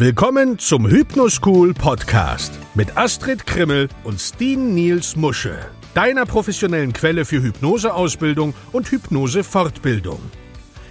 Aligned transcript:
Willkommen 0.00 0.60
zum 0.60 0.86
Hypnoschool 0.86 1.74
Podcast 1.74 2.56
mit 2.74 2.96
Astrid 2.96 3.44
Krimmel 3.48 3.88
und 4.04 4.20
Steen 4.20 4.72
Niels 4.72 5.16
Musche, 5.16 5.58
deiner 5.92 6.24
professionellen 6.24 6.92
Quelle 6.92 7.24
für 7.24 7.42
Hypnoseausbildung 7.42 8.54
und 8.70 8.88
Hypnosefortbildung. 8.92 10.20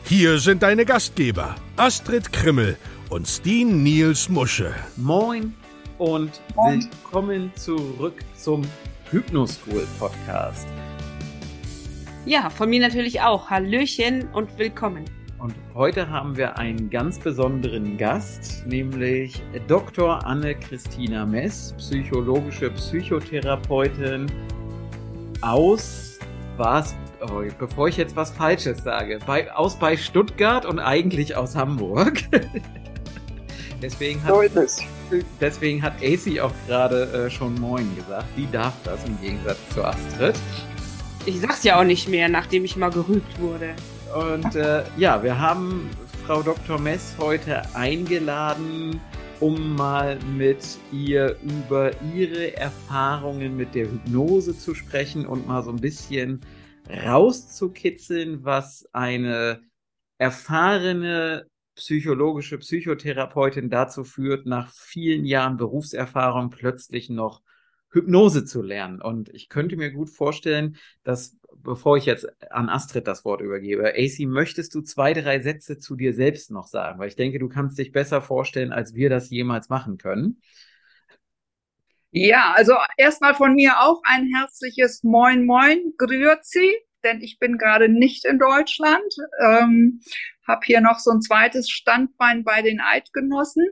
Hier 0.04 0.39
sind 0.39 0.61
deine 0.61 0.83
Gastgeber 0.83 1.55
Astrid 1.78 2.33
Krimmel 2.33 2.75
und 3.09 3.25
Steen 3.29 3.82
Niels 3.82 4.28
Musche. 4.28 4.75
Moin 4.97 5.55
und 6.00 6.42
Moin. 6.57 6.89
willkommen 6.92 7.54
zurück 7.55 8.19
zum 8.36 8.64
Hypnoschool 9.10 9.87
Podcast. 10.00 10.68
Ja, 12.25 12.50
von 12.50 12.69
mir 12.69 12.82
natürlich 12.82 13.21
auch. 13.21 13.50
Hallöchen 13.50 14.28
und 14.33 14.57
willkommen. 14.57 15.05
Und 15.39 15.54
heute 15.75 16.09
haben 16.09 16.36
wir 16.36 16.57
einen 16.57 16.89
ganz 16.89 17.19
besonderen 17.19 17.95
Gast, 17.95 18.65
nämlich 18.65 19.39
Dr. 19.68 20.25
Anne-Christina 20.25 21.28
Mess, 21.28 21.75
psychologische 21.78 22.71
Psychotherapeutin 22.71 24.25
aus, 25.42 26.18
was, 26.57 26.95
oh, 27.21 27.43
bevor 27.59 27.87
ich 27.87 27.97
jetzt 27.97 28.15
was 28.15 28.31
Falsches 28.31 28.83
sage, 28.83 29.19
bei, 29.28 29.51
aus 29.54 29.78
bei 29.78 29.95
Stuttgart 29.95 30.65
und 30.65 30.79
eigentlich 30.79 31.36
aus 31.36 31.56
Hamburg. 31.56 32.23
deswegen, 33.81 34.23
hat, 34.23 34.33
deswegen 35.39 35.83
hat 35.83 35.94
AC 36.02 36.39
auch 36.39 36.53
gerade 36.66 37.28
äh, 37.28 37.30
schon 37.30 37.53
Moin 37.61 37.95
gesagt. 37.95 38.25
Die 38.36 38.50
darf 38.52 38.73
das 38.83 39.06
im 39.06 39.22
Gegensatz 39.22 39.59
zu 39.69 39.86
Astrid. 39.86 40.33
Ich 41.28 41.39
sag's 41.42 41.64
ja 41.64 41.80
auch 41.80 41.83
nicht 41.83 42.09
mehr, 42.09 42.28
nachdem 42.28 42.66
ich 42.66 42.75
mal 42.75 42.89
gerügt 42.89 43.39
wurde. 43.39 43.75
Und 44.16 44.56
äh, 44.56 44.84
ja, 44.97 45.22
wir 45.22 45.39
haben 45.39 45.89
Frau 46.25 46.42
Dr. 46.42 46.80
Mess 46.80 47.16
heute 47.20 47.64
eingeladen, 47.75 49.00
um 49.40 49.76
mal 49.76 50.18
mit 50.38 50.78
ihr 50.92 51.38
über 51.42 51.92
ihre 52.16 52.56
Erfahrungen 52.56 53.56
mit 53.56 53.76
der 53.76 53.92
Hypnose 53.92 54.58
zu 54.58 54.73
sprechen 54.76 55.26
und 55.26 55.48
mal 55.48 55.64
so 55.64 55.72
ein 55.72 55.81
bisschen 55.81 56.42
rauszukitzeln, 56.90 58.44
was 58.44 58.88
eine 58.94 59.62
erfahrene 60.18 61.48
psychologische 61.76 62.58
Psychotherapeutin 62.58 63.70
dazu 63.70 64.03
führt, 64.03 64.46
nach 64.46 64.72
vielen 64.72 65.26
Jahren 65.26 65.58
Berufserfahrung 65.58 66.50
plötzlich 66.50 67.09
noch 67.09 67.42
Hypnose 67.90 68.46
zu 68.46 68.62
lernen. 68.62 69.02
Und 69.02 69.30
ich 69.30 69.50
könnte 69.50 69.78
mir 69.78 69.92
gut 69.92 70.10
vorstellen, 70.10 70.78
dass, 71.04 71.38
bevor 71.56 71.98
ich 71.98 72.06
jetzt 72.06 72.28
an 72.52 72.70
Astrid 72.70 73.08
das 73.08 73.26
Wort 73.26 73.42
übergebe, 73.42 73.94
AC, 73.96 74.28
möchtest 74.28 74.76
du 74.76 74.82
zwei, 74.82 75.14
drei 75.14 75.42
Sätze 75.42 75.78
zu 75.78 75.96
dir 75.96 76.14
selbst 76.14 76.52
noch 76.52 76.68
sagen? 76.68 77.00
Weil 77.00 77.08
ich 77.08 77.16
denke, 77.16 77.40
du 77.40 77.50
kannst 77.50 77.78
dich 77.78 77.92
besser 77.92 78.22
vorstellen, 78.22 78.72
als 78.72 78.94
wir 78.96 79.10
das 79.10 79.30
jemals 79.30 79.70
machen 79.70 79.98
können. 79.98 80.42
Ja, 82.12 82.54
also 82.56 82.74
erstmal 82.98 83.36
von 83.36 83.54
mir 83.54 83.80
auch 83.82 84.02
ein 84.04 84.28
herzliches 84.34 85.04
Moin 85.04 85.46
Moin, 85.46 85.94
Grüezi, 85.98 86.74
denn 87.04 87.22
ich 87.22 87.38
bin 87.38 87.58
gerade 87.58 87.90
nicht 87.90 88.26
in 88.26 88.40
Deutschland, 88.40 89.14
ähm, 89.44 90.02
habe 90.48 90.62
hier 90.66 90.82
noch 90.82 91.00
so 91.00 91.12
ein 91.12 91.22
zweites 91.22 91.70
Standbein 91.70 92.44
bei 92.44 92.62
den 92.62 92.80
Eidgenossen 92.80 93.66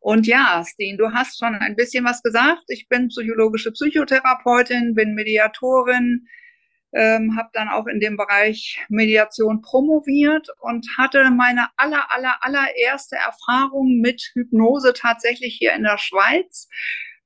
und 0.00 0.26
ja, 0.26 0.64
Steen, 0.64 0.96
du 0.96 1.12
hast 1.12 1.38
schon 1.38 1.54
ein 1.54 1.76
bisschen 1.76 2.04
was 2.04 2.22
gesagt. 2.22 2.64
Ich 2.68 2.88
bin 2.88 3.08
psychologische 3.08 3.72
Psychotherapeutin, 3.72 4.94
bin 4.94 5.14
Mediatorin, 5.14 6.26
ähm, 6.92 7.36
habe 7.36 7.50
dann 7.52 7.68
auch 7.68 7.86
in 7.86 8.00
dem 8.00 8.16
Bereich 8.16 8.80
Mediation 8.88 9.60
promoviert 9.60 10.48
und 10.60 10.86
hatte 10.96 11.30
meine 11.30 11.66
aller, 11.76 12.10
aller, 12.10 12.36
allererste 12.40 13.16
Erfahrung 13.16 14.00
mit 14.00 14.22
Hypnose 14.34 14.92
tatsächlich 14.94 15.56
hier 15.58 15.72
in 15.74 15.82
der 15.82 15.98
Schweiz. 15.98 16.68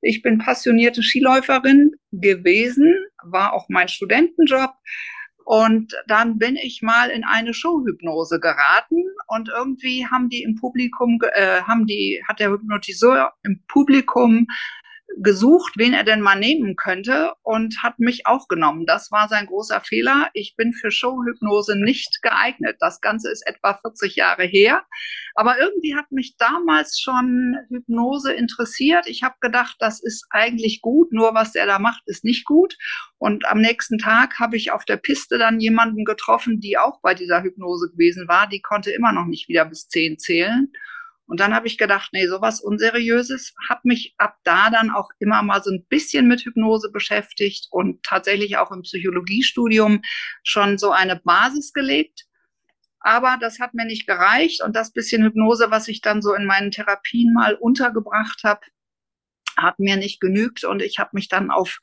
Ich 0.01 0.21
bin 0.21 0.37
passionierte 0.37 1.01
Skiläuferin 1.01 1.91
gewesen, 2.11 2.93
war 3.23 3.53
auch 3.53 3.69
mein 3.69 3.87
Studentenjob, 3.87 4.71
und 5.45 5.93
dann 6.07 6.37
bin 6.37 6.55
ich 6.55 6.81
mal 6.81 7.09
in 7.09 7.23
eine 7.23 7.53
Showhypnose 7.53 8.39
geraten 8.39 9.03
und 9.27 9.49
irgendwie 9.49 10.05
haben 10.07 10.29
die 10.29 10.43
im 10.43 10.55
Publikum, 10.55 11.19
äh, 11.33 11.61
haben 11.61 11.85
die, 11.85 12.23
hat 12.27 12.39
der 12.39 12.51
Hypnotiseur 12.51 13.33
im 13.43 13.61
Publikum 13.67 14.47
gesucht, 15.21 15.73
wen 15.75 15.93
er 15.93 16.03
denn 16.03 16.21
mal 16.21 16.37
nehmen 16.37 16.75
könnte 16.75 17.33
und 17.41 17.83
hat 17.83 17.99
mich 17.99 18.25
auch 18.25 18.47
genommen. 18.47 18.85
Das 18.85 19.11
war 19.11 19.27
sein 19.27 19.45
großer 19.45 19.81
Fehler. 19.81 20.29
Ich 20.33 20.55
bin 20.55 20.73
für 20.73 20.91
Showhypnose 20.91 21.77
nicht 21.77 22.21
geeignet. 22.21 22.77
Das 22.79 23.01
Ganze 23.01 23.31
ist 23.31 23.45
etwa 23.45 23.75
40 23.75 24.15
Jahre 24.15 24.43
her. 24.43 24.83
Aber 25.35 25.59
irgendwie 25.59 25.95
hat 25.95 26.11
mich 26.11 26.35
damals 26.37 26.99
schon 26.99 27.57
Hypnose 27.69 28.33
interessiert. 28.33 29.07
Ich 29.07 29.23
habe 29.23 29.35
gedacht, 29.41 29.75
das 29.79 30.01
ist 30.01 30.25
eigentlich 30.29 30.81
gut, 30.81 31.11
nur 31.11 31.33
was 31.33 31.55
er 31.55 31.65
da 31.65 31.79
macht, 31.79 32.03
ist 32.05 32.23
nicht 32.23 32.45
gut. 32.45 32.77
Und 33.17 33.45
am 33.45 33.59
nächsten 33.59 33.97
Tag 33.97 34.39
habe 34.39 34.57
ich 34.57 34.71
auf 34.71 34.85
der 34.85 34.97
Piste 34.97 35.37
dann 35.37 35.59
jemanden 35.59 36.05
getroffen, 36.05 36.59
die 36.59 36.77
auch 36.77 37.01
bei 37.01 37.13
dieser 37.13 37.43
Hypnose 37.43 37.89
gewesen 37.91 38.27
war. 38.27 38.47
Die 38.47 38.61
konnte 38.61 38.91
immer 38.91 39.11
noch 39.11 39.25
nicht 39.25 39.47
wieder 39.47 39.65
bis 39.65 39.87
zehn 39.87 40.17
zählen. 40.19 40.71
Und 41.25 41.39
dann 41.39 41.53
habe 41.53 41.67
ich 41.67 41.77
gedacht, 41.77 42.09
nee, 42.11 42.27
sowas 42.27 42.59
Unseriöses, 42.59 43.55
habe 43.69 43.81
mich 43.85 44.13
ab 44.17 44.37
da 44.43 44.69
dann 44.69 44.91
auch 44.91 45.09
immer 45.19 45.41
mal 45.41 45.63
so 45.63 45.71
ein 45.71 45.85
bisschen 45.87 46.27
mit 46.27 46.41
Hypnose 46.41 46.91
beschäftigt 46.91 47.67
und 47.71 48.03
tatsächlich 48.03 48.57
auch 48.57 48.71
im 48.71 48.81
Psychologiestudium 48.81 50.01
schon 50.43 50.77
so 50.77 50.91
eine 50.91 51.15
Basis 51.15 51.71
gelegt. 51.71 52.25
Aber 52.99 53.37
das 53.39 53.59
hat 53.59 53.73
mir 53.73 53.85
nicht 53.85 54.05
gereicht 54.05 54.63
und 54.63 54.75
das 54.75 54.91
bisschen 54.91 55.23
Hypnose, 55.23 55.71
was 55.71 55.87
ich 55.87 56.01
dann 56.01 56.21
so 56.21 56.33
in 56.33 56.45
meinen 56.45 56.71
Therapien 56.71 57.33
mal 57.33 57.55
untergebracht 57.55 58.43
habe, 58.43 58.61
hat 59.57 59.79
mir 59.79 59.97
nicht 59.97 60.19
genügt 60.19 60.63
und 60.63 60.81
ich 60.81 60.99
habe 60.99 61.11
mich 61.13 61.27
dann 61.29 61.51
auf 61.51 61.79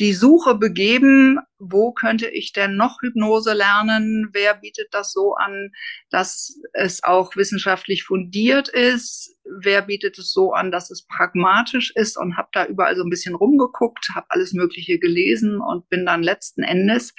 die 0.00 0.14
Suche 0.14 0.54
begeben, 0.54 1.38
wo 1.58 1.92
könnte 1.92 2.26
ich 2.26 2.52
denn 2.52 2.74
noch 2.74 3.02
Hypnose 3.02 3.52
lernen? 3.52 4.30
Wer 4.32 4.54
bietet 4.54 4.88
das 4.92 5.12
so 5.12 5.34
an, 5.34 5.72
dass 6.08 6.58
es 6.72 7.04
auch 7.04 7.36
wissenschaftlich 7.36 8.04
fundiert 8.04 8.68
ist? 8.70 9.36
Wer 9.44 9.82
bietet 9.82 10.18
es 10.18 10.32
so 10.32 10.54
an, 10.54 10.70
dass 10.70 10.90
es 10.90 11.06
pragmatisch 11.06 11.92
ist? 11.94 12.16
Und 12.16 12.38
habe 12.38 12.48
da 12.52 12.64
überall 12.64 12.96
so 12.96 13.04
ein 13.04 13.10
bisschen 13.10 13.34
rumgeguckt, 13.34 14.08
habe 14.14 14.26
alles 14.30 14.54
Mögliche 14.54 14.98
gelesen 14.98 15.60
und 15.60 15.86
bin 15.90 16.06
dann 16.06 16.22
letzten 16.22 16.62
Endes, 16.62 17.14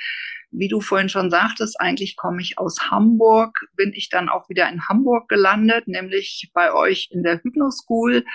wie 0.50 0.68
du 0.68 0.82
vorhin 0.82 1.08
schon 1.10 1.30
sagtest, 1.30 1.80
eigentlich 1.80 2.18
komme 2.18 2.42
ich 2.42 2.58
aus 2.58 2.90
Hamburg, 2.90 3.60
bin 3.76 3.94
ich 3.94 4.10
dann 4.10 4.28
auch 4.28 4.50
wieder 4.50 4.68
in 4.70 4.88
Hamburg 4.90 5.30
gelandet, 5.30 5.88
nämlich 5.88 6.50
bei 6.56 6.74
euch 6.74 7.10
in 7.12 7.22
der 7.22 7.44
Hypnoschool 7.44 8.26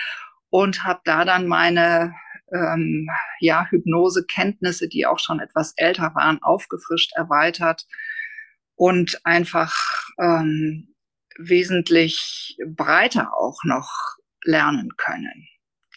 und 0.51 0.85
habe 0.85 1.01
da 1.05 1.25
dann 1.25 1.49
meine 1.49 2.15
ähm, 2.53 3.09
ja, 3.41 3.67
Hypnosekenntnisse, 3.69 4.89
die 4.89 5.07
auch 5.07 5.19
schon 5.19 5.41
etwas 5.41 5.73
älter 5.77 6.15
waren, 6.15 6.43
aufgefrischt, 6.43 7.13
erweitert 7.17 7.87
und 8.75 9.21
einfach 9.25 9.75
ähm, 10.21 10.95
wesentlich 11.39 12.57
breiter 12.67 13.35
auch 13.35 13.59
noch 13.65 13.91
lernen 14.45 14.91
können. 14.97 15.49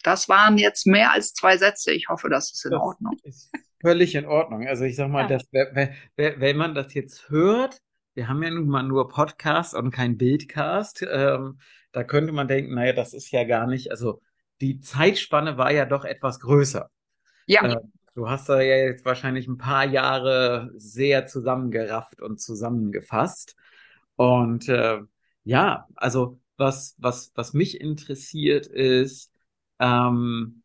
Das 0.02 0.28
waren 0.28 0.58
jetzt 0.58 0.86
mehr 0.86 1.12
als 1.12 1.34
zwei 1.34 1.56
Sätze. 1.58 1.92
Ich 1.92 2.08
hoffe, 2.08 2.28
das 2.28 2.52
ist 2.52 2.64
in 2.64 2.72
das 2.72 2.80
Ordnung. 2.80 3.16
Ist 3.22 3.52
völlig 3.80 4.14
in 4.14 4.26
Ordnung. 4.26 4.66
Also 4.66 4.84
ich 4.84 4.96
sag 4.96 5.10
mal, 5.10 5.28
ja. 5.30 5.38
dass, 5.38 5.44
wenn 5.52 6.56
man 6.56 6.74
das 6.74 6.94
jetzt 6.94 7.28
hört, 7.28 7.80
wir 8.14 8.28
haben 8.28 8.42
ja 8.42 8.50
nun 8.50 8.68
mal 8.68 8.82
nur 8.82 9.08
Podcast 9.08 9.74
und 9.74 9.90
kein 9.90 10.16
Bildcast, 10.16 11.06
ähm, 11.08 11.60
da 11.92 12.04
könnte 12.04 12.32
man 12.32 12.48
denken, 12.48 12.74
naja, 12.74 12.92
das 12.92 13.14
ist 13.14 13.30
ja 13.30 13.44
gar 13.44 13.66
nicht, 13.66 13.90
also 13.90 14.20
die 14.60 14.80
Zeitspanne 14.80 15.56
war 15.56 15.72
ja 15.72 15.86
doch 15.86 16.04
etwas 16.04 16.40
größer. 16.40 16.90
Ja. 17.46 17.66
Äh, 17.66 17.76
du 18.14 18.28
hast 18.28 18.48
da 18.48 18.60
ja 18.60 18.76
jetzt 18.76 19.04
wahrscheinlich 19.04 19.48
ein 19.48 19.58
paar 19.58 19.86
Jahre 19.86 20.70
sehr 20.76 21.26
zusammengerafft 21.26 22.20
und 22.20 22.40
zusammengefasst. 22.40 23.56
Und 24.16 24.68
äh, 24.68 25.00
ja, 25.44 25.86
also 25.96 26.40
was, 26.56 26.94
was, 26.98 27.32
was 27.34 27.54
mich 27.54 27.80
interessiert 27.80 28.66
ist, 28.66 29.32
ähm, 29.78 30.62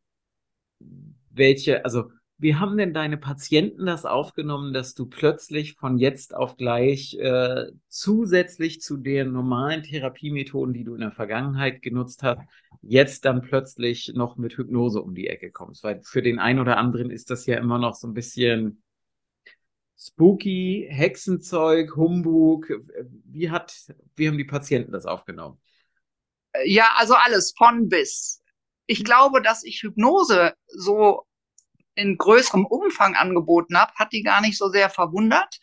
welche, 1.30 1.86
also 1.86 2.12
wie 2.38 2.56
haben 2.56 2.78
denn 2.78 2.94
deine 2.94 3.18
Patienten 3.18 3.86
das 3.86 4.06
aufgenommen, 4.06 4.74
dass 4.74 4.94
du 4.94 5.06
plötzlich 5.06 5.76
von 5.76 5.98
jetzt 5.98 6.36
auf 6.36 6.58
gleich 6.58 7.18
äh, 7.18 7.72
zusätzlich 7.88 8.82
zu 8.82 8.98
den 8.98 9.32
normalen 9.32 9.84
Therapiemethoden, 9.84 10.74
die 10.74 10.84
du 10.84 10.96
in 10.96 11.02
der 11.02 11.12
Vergangenheit 11.12 11.82
genutzt 11.82 12.24
hast, 12.24 12.42
jetzt 12.82 13.24
dann 13.24 13.42
plötzlich 13.42 14.12
noch 14.16 14.36
mit 14.36 14.58
Hypnose 14.58 15.02
um 15.02 15.16
die 15.16 15.28
Ecke 15.28 15.50
kommst? 15.52 15.84
Weil 15.84 16.02
für 16.04 16.22
den 16.22 16.40
einen 16.40 16.60
oder 16.60 16.78
anderen 16.78 17.10
ist 17.10 17.30
das 17.30 17.46
ja 17.46 17.58
immer 17.58 17.80
noch 17.80 17.96
so 17.96 18.08
ein 18.08 18.14
bisschen 18.14 18.84
spooky, 19.98 20.88
Hexenzeug, 20.90 21.96
Humbug. 21.96 22.68
Wie 23.24 23.50
hat, 23.50 23.74
wie 24.18 24.28
haben 24.28 24.38
die 24.38 24.44
Patienten 24.44 24.92
das 24.92 25.06
aufgenommen? 25.06 25.58
Ja, 26.66 26.96
also 26.98 27.14
alles 27.16 27.54
von 27.58 27.88
bis. 27.88 28.42
Ich 28.88 29.06
glaube, 29.06 29.42
dass 29.42 29.64
ich 29.64 29.82
Hypnose 29.82 30.54
so 30.68 31.26
in 31.96 32.18
größerem 32.18 32.66
Umfang 32.66 33.16
angeboten 33.16 33.78
habe, 33.78 33.94
hat 33.96 34.14
die 34.14 34.24
gar 34.24 34.42
nicht 34.42 34.58
so 34.58 34.70
sehr 34.70 34.90
verwundert. 34.90 35.60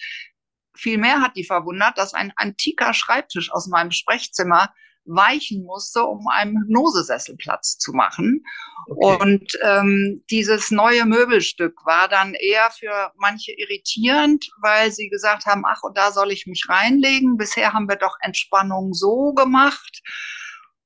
Vielmehr 0.74 1.20
hat 1.20 1.36
die 1.36 1.44
verwundert, 1.44 1.98
dass 1.98 2.14
ein 2.14 2.32
antiker 2.36 2.94
Schreibtisch 2.94 3.52
aus 3.52 3.68
meinem 3.68 3.90
Sprechzimmer 3.90 4.72
weichen 5.04 5.64
musste, 5.64 6.04
um 6.04 6.28
einem 6.28 6.56
Hypnosesessel 6.58 7.36
Platz 7.36 7.78
zu 7.78 7.92
machen. 7.92 8.44
Okay. 8.88 9.16
Und 9.20 9.58
ähm, 9.62 10.24
dieses 10.30 10.70
neue 10.70 11.06
Möbelstück 11.06 11.84
war 11.84 12.08
dann 12.08 12.34
eher 12.34 12.70
für 12.70 13.12
manche 13.16 13.52
irritierend, 13.52 14.48
weil 14.60 14.90
sie 14.92 15.08
gesagt 15.08 15.46
haben, 15.46 15.64
ach, 15.66 15.82
und 15.82 15.96
da 15.96 16.12
soll 16.12 16.32
ich 16.32 16.46
mich 16.46 16.68
reinlegen. 16.68 17.36
Bisher 17.36 17.72
haben 17.72 17.88
wir 17.88 17.96
doch 17.96 18.16
Entspannung 18.20 18.92
so 18.92 19.32
gemacht. 19.34 20.02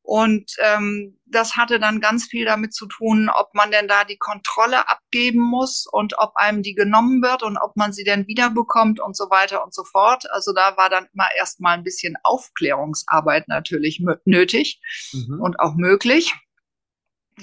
Und 0.07 0.53
ähm, 0.63 1.19
das 1.27 1.57
hatte 1.57 1.81
dann 1.81 2.01
ganz 2.01 2.27
viel 2.27 2.45
damit 2.45 2.73
zu 2.73 2.87
tun, 2.87 3.29
ob 3.29 3.53
man 3.55 3.73
denn 3.73 3.89
da 3.89 4.05
die 4.05 4.19
Kontrolle 4.19 4.89
abgeben 4.89 5.41
muss 5.41 5.85
und 5.91 6.17
ob 6.19 6.37
einem 6.37 6.63
die 6.63 6.77
genommen 6.77 7.23
wird 7.23 7.43
und 7.43 7.59
ob 7.59 7.75
man 7.75 7.93
sie 7.93 8.05
denn 8.05 8.29
wiederbekommt 8.29 9.01
und 9.01 9.17
so 9.17 9.31
weiter 9.31 9.65
und 9.65 9.75
so 9.75 9.83
fort. 9.83 10.31
Also 10.31 10.53
da 10.53 10.77
war 10.77 10.91
dann 10.91 11.09
immer 11.13 11.27
erstmal 11.37 11.77
ein 11.77 11.83
bisschen 11.83 12.15
Aufklärungsarbeit 12.23 13.49
natürlich 13.49 14.01
nötig 14.25 14.81
mhm. 15.13 15.41
und 15.41 15.59
auch 15.59 15.75
möglich. 15.75 16.33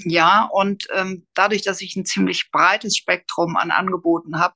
Ja, 0.05 0.47
und 0.49 0.87
ähm, 0.93 1.27
dadurch, 1.33 1.63
dass 1.63 1.81
ich 1.81 1.97
ein 1.97 2.05
ziemlich 2.05 2.49
breites 2.49 2.95
Spektrum 2.95 3.57
an 3.57 3.71
Angeboten 3.71 4.39
habe, 4.39 4.55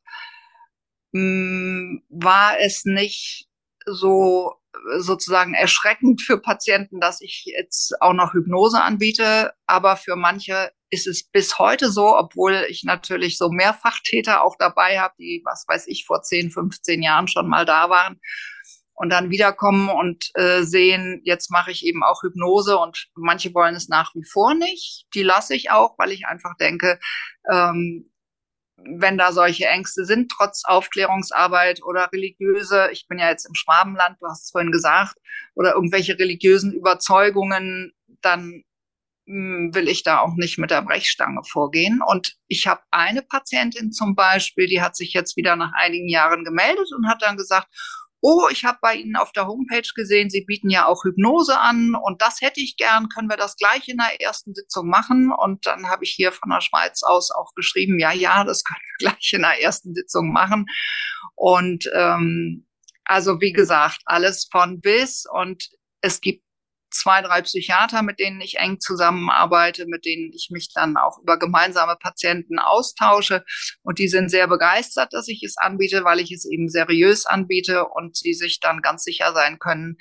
mm, 1.12 2.04
war 2.08 2.58
es 2.62 2.86
nicht 2.86 3.50
so 3.86 4.57
sozusagen 4.98 5.54
erschreckend 5.54 6.22
für 6.22 6.40
Patienten, 6.40 7.00
dass 7.00 7.22
ich 7.22 7.44
jetzt 7.46 7.94
auch 8.02 8.14
noch 8.14 8.34
Hypnose 8.34 8.82
anbiete. 8.82 9.54
Aber 9.66 9.98
für 9.98 10.16
manche 10.16 10.72
ist 10.90 11.08
es 11.08 11.30
bis 11.30 11.60
heute 11.60 11.92
so, 11.92 12.16
obwohl 12.16 12.66
ich 12.70 12.84
natürlich 12.84 13.38
so 13.38 13.50
Mehrfachtäter 13.50 14.44
auch 14.44 14.56
dabei 14.58 15.00
habe, 15.00 15.14
die, 15.20 15.42
was 15.46 15.66
weiß 15.68 15.88
ich, 15.88 16.06
vor 16.06 16.22
10, 16.22 16.52
15 16.52 17.02
Jahren 17.02 17.28
schon 17.28 17.48
mal 17.48 17.66
da 17.66 17.90
waren 17.90 18.20
und 18.98 19.10
dann 19.10 19.30
wiederkommen 19.30 19.90
und 19.90 20.32
äh, 20.34 20.64
sehen, 20.64 21.22
jetzt 21.24 21.52
mache 21.52 21.72
ich 21.72 21.86
eben 21.86 22.04
auch 22.04 22.24
Hypnose 22.24 22.78
und 22.78 23.08
manche 23.16 23.54
wollen 23.54 23.76
es 23.76 23.90
nach 23.90 24.16
wie 24.16 24.24
vor 24.24 24.56
nicht. 24.56 25.06
Die 25.14 25.24
lasse 25.24 25.56
ich 25.56 25.70
auch, 25.70 25.98
weil 26.00 26.12
ich 26.12 26.26
einfach 26.26 26.56
denke, 26.58 27.00
ähm, 27.52 28.10
wenn 28.78 29.18
da 29.18 29.32
solche 29.32 29.66
Ängste 29.66 30.06
sind, 30.06 30.32
trotz 30.32 30.64
Aufklärungsarbeit 30.66 31.84
oder 31.84 32.10
religiöse, 32.12 32.90
ich 32.92 33.08
bin 33.08 33.20
ja 33.20 33.30
jetzt 33.30 33.46
im 33.46 33.56
Schwabenland, 33.56 34.18
du 34.22 34.28
hast 34.28 34.46
es 34.46 34.52
vorhin 34.52 34.72
gesagt, 34.72 35.16
oder 35.56 35.74
irgendwelche 35.74 36.18
religiösen 36.18 36.72
Überzeugungen, 36.74 37.94
dann 38.22 38.64
hm, 39.28 39.72
will 39.74 39.88
ich 39.88 40.04
da 40.04 40.20
auch 40.20 40.36
nicht 40.36 40.58
mit 40.58 40.72
der 40.72 40.82
Brechstange 40.84 41.42
vorgehen. 41.44 42.02
Und 42.06 42.36
ich 42.48 42.68
habe 42.68 42.82
eine 42.92 43.22
Patientin 43.24 43.92
zum 43.92 44.16
Beispiel, 44.16 44.68
die 44.68 44.82
hat 44.82 44.96
sich 44.96 45.14
jetzt 45.14 45.36
wieder 45.36 45.56
nach 45.56 45.72
einigen 45.76 46.08
Jahren 46.08 46.46
gemeldet 46.46 46.88
und 46.96 47.08
hat 47.08 47.22
dann 47.22 47.36
gesagt, 47.36 47.68
oh, 48.22 48.48
ich 48.52 48.66
habe 48.66 48.80
bei 48.82 48.96
Ihnen 48.96 49.16
auf 49.16 49.32
der 49.32 49.48
Homepage 49.48 49.88
gesehen, 49.96 50.30
Sie 50.30 50.42
bieten 50.42 50.70
ja 50.70 50.86
auch 50.86 51.04
Hypnose 51.04 51.60
an 51.60 51.96
und 51.96 52.22
das 52.22 52.42
hätte 52.42 52.62
ich 52.62 52.78
gern, 52.78 53.10
können 53.10 53.30
wir 53.30 53.38
das 53.38 53.56
gleich 53.56 53.88
in 53.88 53.98
der 53.98 54.22
ersten 54.22 54.54
Sitzung 54.54 54.88
machen? 54.90 55.32
Und 55.32 55.66
dann 55.66 55.90
habe 55.90 56.04
ich 56.04 56.12
hier 56.12 56.32
von 56.32 56.50
der 56.50 56.62
Schweiz 56.62 57.04
aus 57.04 57.32
auch 57.32 57.54
geschrieben, 57.56 58.00
ja, 58.00 58.12
ja, 58.12 58.44
das 58.44 58.64
können 58.66 58.82
wir 59.00 59.10
gleich 59.10 59.34
in 59.34 59.42
der 59.42 59.62
ersten 59.62 59.94
Sitzung 59.94 60.32
machen. 60.32 60.66
Und 61.36 61.90
ähm, 61.94 62.68
also 63.06 63.40
wie 63.40 63.54
gesagt, 63.54 64.02
alles 64.06 64.48
von 64.52 64.82
bis 64.82 65.26
und 65.32 65.70
es 66.02 66.20
gibt 66.22 66.44
zwei, 66.98 67.22
drei 67.22 67.42
Psychiater, 67.42 68.02
mit 68.02 68.20
denen 68.20 68.42
ich 68.42 68.58
eng 68.58 68.80
zusammenarbeite, 68.80 69.86
mit 69.88 70.06
denen 70.06 70.32
ich 70.34 70.50
mich 70.52 70.74
dann 70.74 70.98
auch 70.98 71.20
über 71.22 71.38
gemeinsame 71.38 71.96
Patienten 72.00 72.60
austausche. 72.60 73.44
Und 73.84 74.00
die 74.00 74.08
sind 74.08 74.30
sehr 74.30 74.48
begeistert, 74.48 75.14
dass 75.14 75.28
ich 75.28 75.44
es 75.44 75.58
anbiete, 75.58 76.04
weil 76.04 76.20
ich 76.20 76.32
es 76.32 76.46
eben 76.46 76.70
seriös 76.70 77.26
anbiete 77.26 77.86
und 77.86 78.18
sie 78.18 78.34
sich 78.34 78.60
dann 78.60 78.82
ganz 78.82 79.04
sicher 79.04 79.34
sein 79.34 79.60
können, 79.60 79.98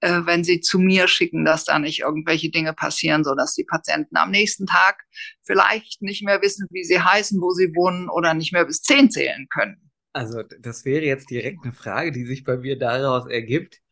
äh, 0.00 0.20
wenn 0.24 0.44
sie 0.44 0.60
zu 0.60 0.78
mir 0.78 1.08
schicken, 1.08 1.44
dass 1.44 1.64
da 1.64 1.78
nicht 1.78 2.00
irgendwelche 2.00 2.50
Dinge 2.50 2.72
passieren, 2.72 3.24
so 3.24 3.34
dass 3.34 3.54
die 3.54 3.64
Patienten 3.64 4.16
am 4.16 4.30
nächsten 4.30 4.66
Tag 4.66 5.02
vielleicht 5.44 6.02
nicht 6.02 6.24
mehr 6.24 6.42
wissen, 6.42 6.66
wie 6.70 6.84
sie 6.84 7.00
heißen, 7.00 7.40
wo 7.40 7.50
sie 7.50 7.74
wohnen 7.74 8.08
oder 8.08 8.34
nicht 8.34 8.52
mehr 8.52 8.64
bis 8.64 8.82
zehn 8.82 9.10
zählen 9.10 9.46
können. 9.48 9.90
Also 10.12 10.42
das 10.60 10.84
wäre 10.86 11.04
jetzt 11.04 11.30
direkt 11.30 11.58
eine 11.64 11.74
Frage, 11.74 12.10
die 12.10 12.24
sich 12.24 12.42
bei 12.42 12.56
mir 12.56 12.78
daraus 12.78 13.28
ergibt 13.28 13.82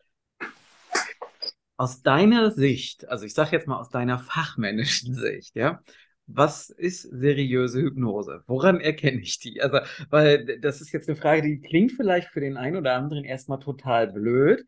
aus 1.76 2.02
deiner 2.02 2.50
Sicht, 2.50 3.08
also 3.08 3.24
ich 3.24 3.34
sage 3.34 3.50
jetzt 3.52 3.66
mal 3.66 3.78
aus 3.78 3.90
deiner 3.90 4.18
fachmännischen 4.18 5.14
Sicht, 5.14 5.56
ja, 5.56 5.80
was 6.26 6.70
ist 6.70 7.02
seriöse 7.02 7.82
Hypnose? 7.82 8.42
Woran 8.46 8.80
erkenne 8.80 9.20
ich 9.20 9.38
die? 9.38 9.60
Also, 9.60 9.80
weil 10.10 10.58
das 10.60 10.80
ist 10.80 10.92
jetzt 10.92 11.08
eine 11.08 11.16
Frage, 11.16 11.42
die 11.42 11.60
klingt 11.60 11.92
vielleicht 11.92 12.28
für 12.28 12.40
den 12.40 12.56
einen 12.56 12.76
oder 12.76 12.94
anderen 12.94 13.24
erstmal 13.24 13.58
total 13.58 14.10
blöd, 14.10 14.64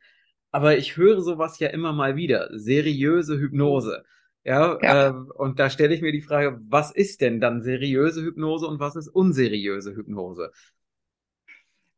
aber 0.50 0.76
ich 0.76 0.97
höre 0.97 1.20
sowas 1.23 1.58
ja 1.58 1.69
immer 1.69 1.93
mal 1.93 2.17
wieder. 2.17 2.49
Seriöse 2.53 3.38
Hypnose. 3.38 4.05
Ja, 4.44 4.79
ja. 4.81 5.08
Äh, 5.08 5.12
und 5.35 5.58
da 5.58 5.70
stelle 5.70 5.94
ich 5.94 6.03
mir 6.03 6.12
die 6.12 6.20
Frage, 6.20 6.61
was 6.69 6.93
ist 6.93 7.20
denn 7.20 7.41
dann 7.41 7.62
seriöse 7.62 8.23
Hypnose 8.23 8.67
und 8.67 8.79
was 8.79 8.94
ist 8.94 9.08
unseriöse 9.08 9.97
Hypnose? 9.97 10.53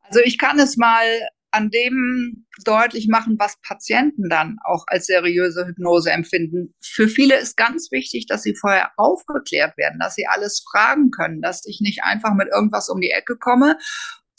Also 0.01 0.21
ich 0.23 0.39
kann 0.39 0.57
es 0.57 0.75
mal 0.75 1.05
an 1.51 1.69
dem 1.69 2.45
deutlich 2.63 3.07
machen, 3.07 3.37
was 3.39 3.59
Patienten 3.61 4.29
dann 4.29 4.57
auch 4.63 4.83
als 4.87 5.07
seriöse 5.07 5.65
Hypnose 5.65 6.11
empfinden. 6.11 6.75
Für 6.83 7.07
viele 7.07 7.37
ist 7.37 7.57
ganz 7.57 7.91
wichtig, 7.91 8.27
dass 8.27 8.43
sie 8.43 8.55
vorher 8.55 8.91
aufgeklärt 8.97 9.77
werden, 9.77 9.99
dass 9.99 10.15
sie 10.15 10.27
alles 10.27 10.63
fragen 10.71 11.11
können, 11.11 11.41
dass 11.41 11.65
ich 11.65 11.79
nicht 11.81 12.03
einfach 12.03 12.33
mit 12.33 12.49
irgendwas 12.53 12.89
um 12.89 13.01
die 13.01 13.11
Ecke 13.11 13.37
komme, 13.37 13.77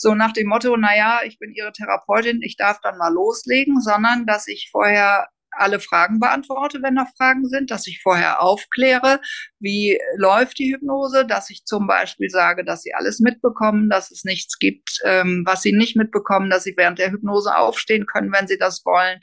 so 0.03 0.15
nach 0.15 0.33
dem 0.33 0.49
Motto, 0.49 0.75
na 0.79 0.97
ja, 0.97 1.21
ich 1.27 1.39
bin 1.39 1.53
Ihre 1.53 1.73
Therapeutin, 1.73 2.41
ich 2.41 2.57
darf 2.57 2.81
dann 2.81 2.97
mal 2.97 3.13
loslegen, 3.13 3.83
sondern 3.83 4.25
dass 4.25 4.49
ich 4.49 4.71
vorher 4.73 5.29
alle 5.53 5.81
Fragen 5.81 6.21
beantworte, 6.21 6.81
wenn 6.83 6.95
noch 6.95 7.09
Fragen 7.17 7.47
sind, 7.49 7.71
dass 7.71 7.87
ich 7.87 8.01
vorher 8.03 8.43
aufkläre, 8.43 9.21
wie 9.59 9.99
läuft 10.17 10.59
die 10.59 10.73
Hypnose, 10.73 11.27
dass 11.27 11.51
ich 11.51 11.65
zum 11.65 11.87
Beispiel 11.87 12.31
sage, 12.31 12.65
dass 12.65 12.83
sie 12.83 12.95
alles 12.95 13.21
mitbekommen, 13.21 13.89
dass 13.89 14.11
es 14.11 14.25
nichts 14.25 14.59
gibt, 14.59 14.99
ähm, 15.05 15.43
was 15.47 15.63
sie 15.63 15.73
nicht 15.73 15.97
mitbekommen, 15.97 16.51
dass 16.51 16.65
sie 16.65 16.75
während 16.77 16.99
der 16.99 17.11
Hypnose 17.11 17.57
aufstehen 17.57 18.07
können, 18.07 18.33
wenn 18.33 18.47
sie 18.47 18.59
das 18.59 18.85
wollen, 18.85 19.21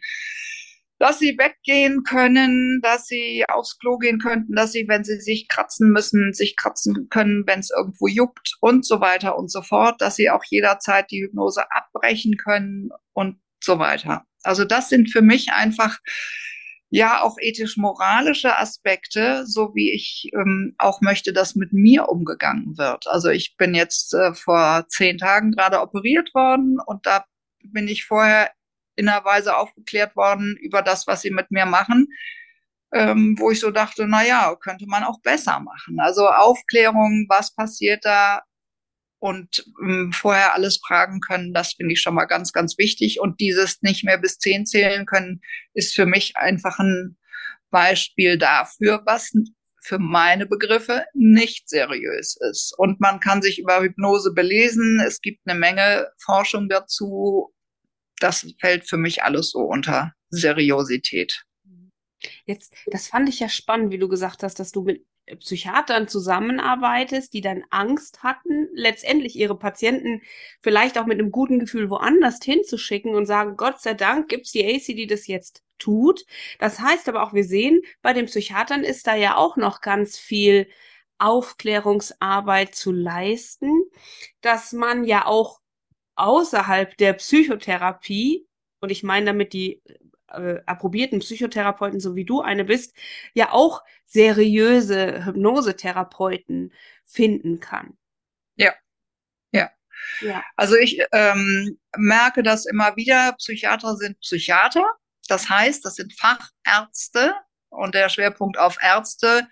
dass 1.00 1.20
sie 1.20 1.38
weggehen 1.38 2.04
können, 2.04 2.80
dass 2.82 3.06
sie 3.06 3.46
aufs 3.48 3.78
Klo 3.78 3.98
gehen 3.98 4.20
könnten, 4.20 4.56
dass 4.56 4.72
sie, 4.72 4.88
wenn 4.88 5.04
sie 5.04 5.20
sich 5.20 5.48
kratzen 5.48 5.92
müssen, 5.92 6.34
sich 6.34 6.56
kratzen 6.56 7.08
können, 7.10 7.44
wenn 7.46 7.60
es 7.60 7.70
irgendwo 7.70 8.08
juckt 8.08 8.58
und 8.62 8.86
so 8.86 9.00
weiter 9.00 9.38
und 9.38 9.52
so 9.52 9.62
fort, 9.62 10.02
dass 10.02 10.16
sie 10.16 10.30
auch 10.30 10.44
jederzeit 10.50 11.12
die 11.12 11.24
Hypnose 11.24 11.64
abbrechen 11.72 12.38
können 12.38 12.90
und 13.14 13.40
so 13.64 13.80
weiter. 13.80 14.26
Also 14.48 14.66
das 14.66 14.90
sind 14.90 15.12
für 15.12 15.22
mich 15.22 15.52
einfach 15.52 16.00
ja 16.90 17.22
auch 17.22 17.36
ethisch-moralische 17.40 18.58
Aspekte, 18.58 19.46
so 19.46 19.76
wie 19.76 19.92
ich 19.92 20.30
ähm, 20.34 20.74
auch 20.78 21.02
möchte, 21.02 21.34
dass 21.34 21.56
mit 21.56 21.74
mir 21.74 22.08
umgegangen 22.10 22.78
wird. 22.78 23.08
Also 23.08 23.30
ich 23.30 23.58
bin 23.58 23.76
jetzt 23.76 24.14
äh, 24.14 24.34
vor 24.34 24.86
zehn 24.88 25.18
Tagen 25.18 25.52
gerade 25.52 25.82
operiert 25.82 26.34
worden 26.34 26.78
und 26.86 27.06
da 27.06 27.26
bin 27.64 27.88
ich 27.88 28.06
vorher 28.06 28.52
in 28.96 29.10
einer 29.10 29.26
Weise 29.26 29.58
aufgeklärt 29.58 30.16
worden 30.16 30.58
über 30.60 30.82
das, 30.82 31.08
was 31.08 31.22
sie 31.22 31.32
mit 31.32 31.52
mir 31.52 31.66
machen, 31.66 32.08
ähm, 32.94 33.36
wo 33.38 33.52
ich 33.52 33.60
so 33.60 33.70
dachte, 33.70 34.08
na 34.08 34.26
ja, 34.26 34.56
könnte 34.56 34.86
man 34.88 35.04
auch 35.04 35.22
besser 35.22 35.60
machen. 35.60 36.00
Also 36.00 36.28
Aufklärung, 36.28 37.26
was 37.28 37.54
passiert 37.54 38.06
da, 38.06 38.42
und 39.20 39.66
ähm, 39.82 40.12
vorher 40.14 40.54
alles 40.54 40.78
fragen 40.78 41.20
können, 41.22 41.54
das 41.54 41.74
finde 41.74 41.94
ich 41.94 42.02
schon 42.02 42.16
mal 42.16 42.26
ganz, 42.26 42.52
ganz 42.52 42.78
wichtig. 42.78 43.20
Und 43.20 43.40
dieses 43.40 43.82
nicht 43.82 44.04
mehr 44.04 44.18
bis 44.18 44.38
zehn 44.38 44.66
zählen 44.66 45.06
können, 45.06 45.42
ist 45.74 45.96
für 45.96 46.06
mich 46.06 46.38
einfach 46.38 46.80
ein 46.80 47.18
Beispiel 47.70 48.38
dafür, 48.38 49.02
was 49.06 49.34
für 49.82 50.00
meine 50.00 50.46
Begriffe 50.46 51.06
nicht 51.14 51.70
seriös 51.70 52.38
ist. 52.52 52.74
Und 52.78 53.00
man 53.00 53.20
kann 53.20 53.42
sich 53.42 53.60
über 53.60 53.82
Hypnose 53.82 54.34
belesen. 54.34 55.02
Es 55.06 55.22
gibt 55.22 55.40
eine 55.46 55.58
Menge 55.58 56.10
Forschung 56.18 56.70
dazu. 56.70 57.54
Das 58.20 58.46
fällt 58.60 58.88
für 58.88 58.98
mich 58.98 59.24
alles 59.24 59.52
so 59.52 59.60
unter 59.60 60.14
Seriosität. 60.30 61.44
Jetzt, 62.46 62.74
das 62.88 63.08
fand 63.08 63.30
ich 63.30 63.40
ja 63.40 63.48
spannend, 63.48 63.92
wie 63.92 64.00
du 64.00 64.08
gesagt 64.08 64.44
hast, 64.44 64.60
dass 64.60 64.72
du 64.72 64.82
mit 64.82 65.06
Psychiatern 65.40 66.08
zusammenarbeitest, 66.08 67.34
die 67.34 67.42
dann 67.42 67.64
Angst 67.70 68.24
hatten, 68.24 68.70
letztendlich 68.74 69.36
ihre 69.36 69.58
Patienten 69.58 70.22
vielleicht 70.62 70.98
auch 70.98 71.06
mit 71.06 71.20
einem 71.20 71.32
guten 71.32 71.60
Gefühl 71.60 71.90
woanders 71.90 72.40
hinzuschicken 72.44 73.14
und 73.16 73.26
sagen, 73.26 73.58
Gott 73.58 73.82
sei 73.82 73.94
Dank 73.94 74.30
gibt's 74.30 74.52
die 74.52 74.66
AC, 74.66 74.86
die 74.88 75.08
das 75.08 75.28
jetzt 75.28 75.64
tut. 75.80 76.26
Das 76.60 76.80
heißt 76.80 77.10
aber 77.10 77.24
auch, 77.24 77.34
wir 77.34 77.44
sehen, 77.44 77.82
bei 78.02 78.14
den 78.14 78.26
Psychiatern 78.26 78.84
ist 78.84 79.08
da 79.08 79.16
ja 79.16 79.36
auch 79.36 79.58
noch 79.58 79.82
ganz 79.82 80.18
viel 80.18 80.68
Aufklärungsarbeit 81.20 82.76
zu 82.76 82.92
leisten, 82.92 83.72
dass 84.42 84.72
man 84.72 85.04
ja 85.04 85.26
auch 85.26 85.60
außerhalb 86.16 86.96
der 86.98 87.14
Psychotherapie, 87.14 88.48
und 88.80 88.92
ich 88.92 89.04
meine 89.04 89.28
damit 89.28 89.54
die 89.54 89.82
äh, 90.30 90.60
approbierten 90.66 91.20
Psychotherapeuten, 91.20 92.00
so 92.00 92.16
wie 92.16 92.26
du 92.26 92.42
eine 92.42 92.66
bist, 92.66 92.96
ja 93.34 93.52
auch 93.52 93.84
seriöse 94.06 95.26
Hypnosetherapeuten 95.26 96.74
finden 97.06 97.60
kann. 97.60 97.98
Ja, 98.56 98.74
ja. 99.52 99.70
ja. 100.22 100.44
Also 100.56 100.76
ich 100.76 101.02
ähm, 101.12 101.78
merke 101.96 102.44
das 102.44 102.66
immer 102.66 102.96
wieder, 102.96 103.34
Psychiater 103.34 103.96
sind 103.96 104.20
Psychiater 104.20 104.86
Das 105.28 105.50
heißt, 105.50 105.86
das 105.86 105.96
sind 105.96 106.14
Fachärzte 106.14 107.34
und 107.70 107.96
der 107.96 108.10
Schwerpunkt 108.10 108.58
auf 108.58 108.78
Ärzte 108.82 109.48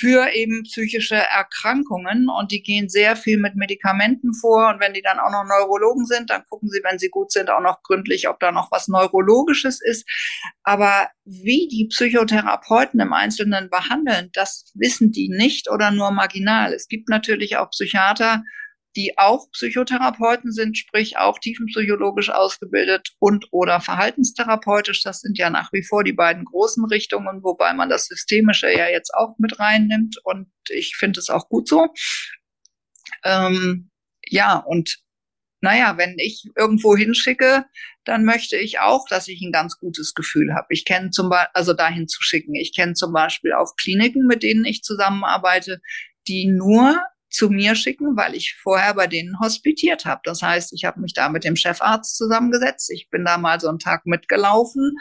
für 0.00 0.32
eben 0.32 0.62
psychische 0.62 1.16
Erkrankungen 1.16 2.28
und 2.30 2.52
die 2.52 2.62
gehen 2.62 2.88
sehr 2.88 3.16
viel 3.16 3.36
mit 3.36 3.54
Medikamenten 3.54 4.32
vor 4.32 4.70
und 4.70 4.80
wenn 4.80 4.94
die 4.94 5.02
dann 5.02 5.18
auch 5.18 5.30
noch 5.30 5.44
Neurologen 5.44 6.06
sind, 6.06 6.30
dann 6.30 6.42
gucken 6.48 6.70
sie, 6.70 6.80
wenn 6.82 6.98
sie 6.98 7.10
gut 7.10 7.30
sind, 7.30 7.50
auch 7.50 7.60
noch 7.60 7.82
gründlich, 7.82 8.26
ob 8.28 8.40
da 8.40 8.50
noch 8.50 8.72
was 8.72 8.88
Neurologisches 8.88 9.80
ist. 9.82 10.08
Aber 10.62 11.08
wie 11.24 11.68
die 11.68 11.86
Psychotherapeuten 11.88 12.98
im 13.00 13.12
Einzelnen 13.12 13.68
behandeln, 13.68 14.30
das 14.32 14.72
wissen 14.74 15.12
die 15.12 15.28
nicht 15.28 15.70
oder 15.70 15.90
nur 15.90 16.10
marginal. 16.10 16.72
Es 16.72 16.88
gibt 16.88 17.10
natürlich 17.10 17.58
auch 17.58 17.70
Psychiater, 17.70 18.42
die 18.96 19.16
auch 19.18 19.50
Psychotherapeuten 19.52 20.52
sind, 20.52 20.76
sprich 20.76 21.16
auch 21.16 21.38
tiefenpsychologisch 21.38 22.30
ausgebildet 22.30 23.10
und 23.18 23.46
oder 23.52 23.80
verhaltenstherapeutisch. 23.80 25.02
Das 25.02 25.20
sind 25.20 25.38
ja 25.38 25.50
nach 25.50 25.72
wie 25.72 25.84
vor 25.84 26.02
die 26.02 26.12
beiden 26.12 26.44
großen 26.44 26.84
Richtungen, 26.86 27.42
wobei 27.42 27.72
man 27.72 27.88
das 27.88 28.06
Systemische 28.06 28.70
ja 28.70 28.88
jetzt 28.88 29.14
auch 29.14 29.36
mit 29.38 29.58
reinnimmt 29.58 30.18
und 30.24 30.50
ich 30.68 30.96
finde 30.96 31.20
es 31.20 31.30
auch 31.30 31.48
gut 31.48 31.68
so. 31.68 31.86
Ähm, 33.24 33.90
ja, 34.26 34.56
und 34.56 34.98
naja, 35.60 35.98
wenn 35.98 36.16
ich 36.18 36.44
irgendwo 36.56 36.96
hinschicke, 36.96 37.66
dann 38.04 38.24
möchte 38.24 38.56
ich 38.56 38.80
auch, 38.80 39.06
dass 39.08 39.28
ich 39.28 39.42
ein 39.42 39.52
ganz 39.52 39.76
gutes 39.78 40.14
Gefühl 40.14 40.54
habe. 40.54 40.68
Ich 40.70 40.84
kenne 40.86 41.10
zum 41.10 41.28
Beispiel, 41.28 41.50
also 41.52 41.74
dahin 41.74 42.08
zu 42.08 42.22
schicken. 42.22 42.54
Ich 42.54 42.74
kenne 42.74 42.94
zum 42.94 43.12
Beispiel 43.12 43.52
auch 43.52 43.76
Kliniken, 43.76 44.26
mit 44.26 44.42
denen 44.42 44.64
ich 44.64 44.82
zusammenarbeite, 44.82 45.80
die 46.26 46.46
nur 46.46 46.98
zu 47.30 47.48
mir 47.48 47.74
schicken, 47.74 48.16
weil 48.16 48.34
ich 48.34 48.56
vorher 48.62 48.94
bei 48.94 49.06
denen 49.06 49.38
hospitiert 49.40 50.04
habe. 50.04 50.20
Das 50.24 50.42
heißt, 50.42 50.72
ich 50.72 50.84
habe 50.84 51.00
mich 51.00 51.14
da 51.14 51.28
mit 51.28 51.44
dem 51.44 51.56
Chefarzt 51.56 52.16
zusammengesetzt. 52.16 52.90
Ich 52.90 53.08
bin 53.10 53.24
da 53.24 53.38
mal 53.38 53.60
so 53.60 53.68
einen 53.68 53.78
Tag 53.78 54.04
mitgelaufen, 54.06 54.96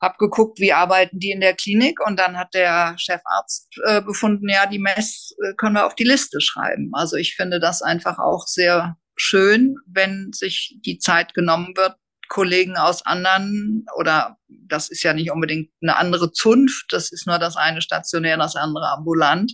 habe 0.00 0.16
geguckt, 0.18 0.58
wie 0.58 0.72
arbeiten 0.72 1.18
die 1.18 1.30
in 1.30 1.40
der 1.40 1.54
Klinik 1.54 1.98
und 2.06 2.18
dann 2.18 2.36
hat 2.36 2.54
der 2.54 2.94
Chefarzt 2.98 3.68
äh, 3.84 4.02
befunden, 4.02 4.48
ja, 4.48 4.66
die 4.66 4.78
Mess 4.78 5.34
äh, 5.42 5.54
können 5.54 5.76
wir 5.76 5.86
auf 5.86 5.94
die 5.94 6.04
Liste 6.04 6.40
schreiben. 6.40 6.90
Also 6.92 7.16
ich 7.16 7.34
finde 7.36 7.60
das 7.60 7.82
einfach 7.82 8.18
auch 8.18 8.46
sehr 8.46 8.96
schön, 9.16 9.76
wenn 9.86 10.30
sich 10.32 10.78
die 10.84 10.98
Zeit 10.98 11.34
genommen 11.34 11.76
wird, 11.76 11.96
Kollegen 12.28 12.76
aus 12.76 13.04
anderen 13.04 13.86
oder 13.96 14.38
das 14.48 14.90
ist 14.90 15.02
ja 15.02 15.12
nicht 15.12 15.30
unbedingt 15.30 15.70
eine 15.82 15.96
andere 15.96 16.32
Zunft, 16.32 16.86
das 16.90 17.12
ist 17.12 17.26
nur 17.26 17.38
das 17.38 17.56
eine 17.56 17.80
stationär, 17.80 18.36
das 18.36 18.56
andere 18.56 18.88
ambulant 18.88 19.52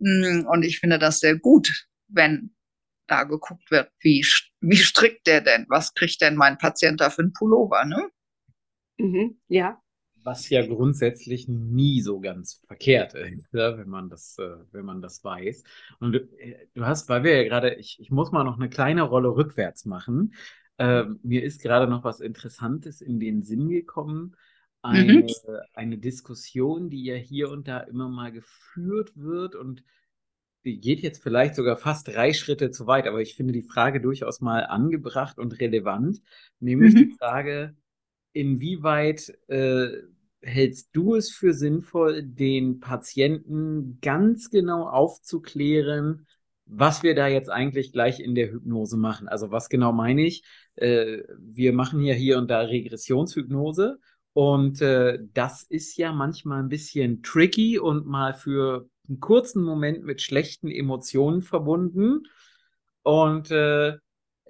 und 0.00 0.64
ich 0.64 0.78
finde 0.78 0.98
das 0.98 1.20
sehr 1.20 1.38
gut, 1.38 1.86
wenn 2.08 2.54
da 3.06 3.24
geguckt 3.24 3.70
wird, 3.70 3.90
wie, 4.00 4.24
wie 4.60 4.76
strickt 4.76 5.26
der 5.26 5.40
denn? 5.40 5.66
Was 5.68 5.94
kriegt 5.94 6.20
denn 6.20 6.36
mein 6.36 6.58
Patient 6.58 7.00
da 7.00 7.10
für 7.10 7.22
einen 7.22 7.32
Pullover, 7.32 7.84
ne? 7.84 8.08
Mhm, 8.98 9.38
ja. 9.48 9.80
Was 10.22 10.48
ja 10.50 10.64
grundsätzlich 10.66 11.48
nie 11.48 12.02
so 12.02 12.20
ganz 12.20 12.62
verkehrt 12.66 13.14
ist, 13.14 13.52
ja, 13.52 13.78
wenn 13.78 13.88
man 13.88 14.10
das, 14.10 14.36
äh, 14.38 14.56
wenn 14.70 14.84
man 14.84 15.00
das 15.00 15.24
weiß. 15.24 15.64
Und 15.98 16.14
äh, 16.14 16.68
du 16.74 16.84
hast, 16.84 17.08
weil 17.08 17.24
wir 17.24 17.42
ja 17.42 17.48
gerade, 17.48 17.74
ich, 17.74 17.98
ich 18.00 18.10
muss 18.10 18.30
mal 18.30 18.44
noch 18.44 18.56
eine 18.56 18.68
kleine 18.68 19.02
Rolle 19.02 19.28
rückwärts 19.34 19.86
machen. 19.86 20.34
Äh, 20.76 21.04
mir 21.22 21.42
ist 21.42 21.62
gerade 21.62 21.90
noch 21.90 22.04
was 22.04 22.20
Interessantes 22.20 23.00
in 23.00 23.18
den 23.18 23.42
Sinn 23.42 23.68
gekommen. 23.70 24.36
Mhm. 24.82 24.90
eine, 24.90 25.12
mhm. 25.14 25.28
eine 25.74 25.98
Diskussion, 25.98 26.90
die 26.90 27.04
ja 27.04 27.14
hier 27.14 27.50
und 27.50 27.68
da 27.68 27.80
immer 27.80 28.08
mal 28.08 28.32
geführt 28.32 29.12
wird 29.14 29.54
und 29.54 29.82
die 30.64 30.78
geht 30.78 31.00
jetzt 31.00 31.22
vielleicht 31.22 31.54
sogar 31.54 31.76
fast 31.76 32.08
drei 32.08 32.32
Schritte 32.32 32.70
zu 32.70 32.86
weit, 32.86 33.06
aber 33.06 33.20
ich 33.20 33.34
finde 33.34 33.52
die 33.52 33.62
Frage 33.62 34.00
durchaus 34.00 34.40
mal 34.40 34.66
angebracht 34.66 35.38
und 35.38 35.58
relevant, 35.58 36.20
nämlich 36.58 36.94
mhm. 36.94 36.98
die 36.98 37.16
Frage, 37.18 37.76
inwieweit 38.32 39.32
äh, 39.48 39.88
hältst 40.42 40.90
du 40.92 41.14
es 41.14 41.30
für 41.30 41.54
sinnvoll, 41.54 42.22
den 42.22 42.80
Patienten 42.80 43.98
ganz 44.00 44.50
genau 44.50 44.86
aufzuklären, 44.88 46.26
was 46.66 47.02
wir 47.02 47.14
da 47.14 47.26
jetzt 47.26 47.50
eigentlich 47.50 47.92
gleich 47.92 48.20
in 48.20 48.34
der 48.34 48.52
Hypnose 48.52 48.96
machen? 48.96 49.28
Also 49.28 49.50
was 49.50 49.68
genau 49.68 49.92
meine 49.92 50.22
ich? 50.22 50.44
Äh, 50.76 51.22
wir 51.38 51.72
machen 51.72 52.02
ja 52.02 52.14
hier 52.14 52.38
und 52.38 52.48
da 52.48 52.60
Regressionshypnose 52.60 53.98
und 54.32 54.80
äh, 54.80 55.18
das 55.34 55.62
ist 55.62 55.96
ja 55.96 56.12
manchmal 56.12 56.62
ein 56.62 56.68
bisschen 56.68 57.22
tricky 57.22 57.78
und 57.78 58.06
mal 58.06 58.34
für 58.34 58.88
einen 59.08 59.20
kurzen 59.20 59.62
Moment 59.62 60.04
mit 60.04 60.22
schlechten 60.22 60.68
Emotionen 60.68 61.42
verbunden. 61.42 62.22
Und 63.02 63.50
äh, 63.50 63.96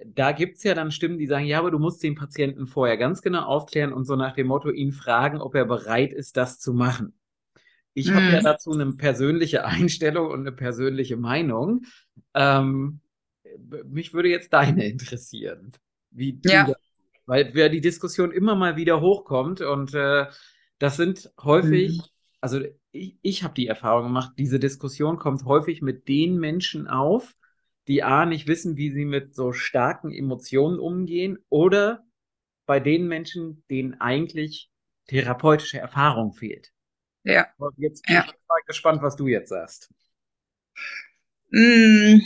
da 0.05 0.31
gibt 0.31 0.57
es 0.57 0.63
ja 0.63 0.73
dann 0.73 0.91
Stimmen, 0.91 1.17
die 1.17 1.27
sagen, 1.27 1.45
ja, 1.45 1.59
aber 1.59 1.71
du 1.71 1.79
musst 1.79 2.03
den 2.03 2.15
Patienten 2.15 2.67
vorher 2.67 2.97
ganz 2.97 3.21
genau 3.21 3.43
aufklären 3.43 3.93
und 3.93 4.05
so 4.05 4.15
nach 4.15 4.33
dem 4.33 4.47
Motto 4.47 4.69
ihn 4.69 4.91
fragen, 4.91 5.41
ob 5.41 5.55
er 5.55 5.65
bereit 5.65 6.13
ist, 6.13 6.37
das 6.37 6.59
zu 6.59 6.73
machen. 6.73 7.13
Ich 7.93 8.09
mhm. 8.09 8.15
habe 8.15 8.25
ja 8.27 8.41
dazu 8.41 8.71
eine 8.71 8.91
persönliche 8.93 9.65
Einstellung 9.65 10.29
und 10.29 10.41
eine 10.41 10.51
persönliche 10.51 11.17
Meinung. 11.17 11.85
Ähm, 12.33 13.01
mich 13.85 14.13
würde 14.13 14.29
jetzt 14.29 14.53
deine 14.53 14.85
interessieren, 14.89 15.71
wie 16.11 16.33
du 16.33 16.51
ja 16.51 16.71
weil 17.31 17.53
wer 17.53 17.69
die 17.69 17.79
Diskussion 17.79 18.33
immer 18.33 18.55
mal 18.55 18.75
wieder 18.75 18.99
hochkommt 18.99 19.61
und 19.61 19.93
äh, 19.93 20.25
das 20.79 20.97
sind 20.97 21.31
häufig, 21.41 21.99
mhm. 21.99 22.03
also 22.41 22.59
ich, 22.91 23.17
ich 23.21 23.43
habe 23.43 23.53
die 23.53 23.67
Erfahrung 23.67 24.07
gemacht, 24.07 24.33
diese 24.37 24.59
Diskussion 24.59 25.17
kommt 25.17 25.45
häufig 25.45 25.81
mit 25.81 26.09
den 26.09 26.41
Menschen 26.41 26.89
auf, 26.89 27.33
die 27.87 28.03
A 28.03 28.25
nicht 28.25 28.47
wissen, 28.47 28.75
wie 28.75 28.91
sie 28.91 29.05
mit 29.05 29.33
so 29.33 29.53
starken 29.53 30.11
Emotionen 30.11 30.77
umgehen 30.77 31.37
oder 31.47 32.03
bei 32.65 32.81
den 32.81 33.07
Menschen, 33.07 33.63
denen 33.69 34.01
eigentlich 34.01 34.69
therapeutische 35.07 35.79
Erfahrung 35.79 36.33
fehlt. 36.33 36.73
Ja. 37.23 37.47
Und 37.55 37.75
jetzt 37.77 38.05
bin 38.05 38.15
ja. 38.15 38.25
ich 38.25 38.33
mal 38.49 38.59
gespannt, 38.67 39.01
was 39.01 39.15
du 39.15 39.27
jetzt 39.27 39.47
sagst. 39.47 39.89
Mm. 41.49 42.19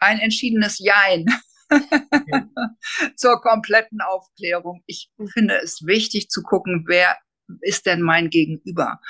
Ein 0.00 0.18
entschiedenes 0.18 0.80
Jein. 0.80 1.26
Okay. 1.70 2.42
zur 3.16 3.40
kompletten 3.40 4.00
Aufklärung. 4.00 4.82
Ich 4.86 5.10
finde 5.32 5.58
es 5.62 5.86
wichtig 5.86 6.28
zu 6.28 6.42
gucken, 6.42 6.84
wer 6.86 7.16
ist 7.62 7.86
denn 7.86 8.00
mein 8.00 8.30
Gegenüber? 8.30 9.00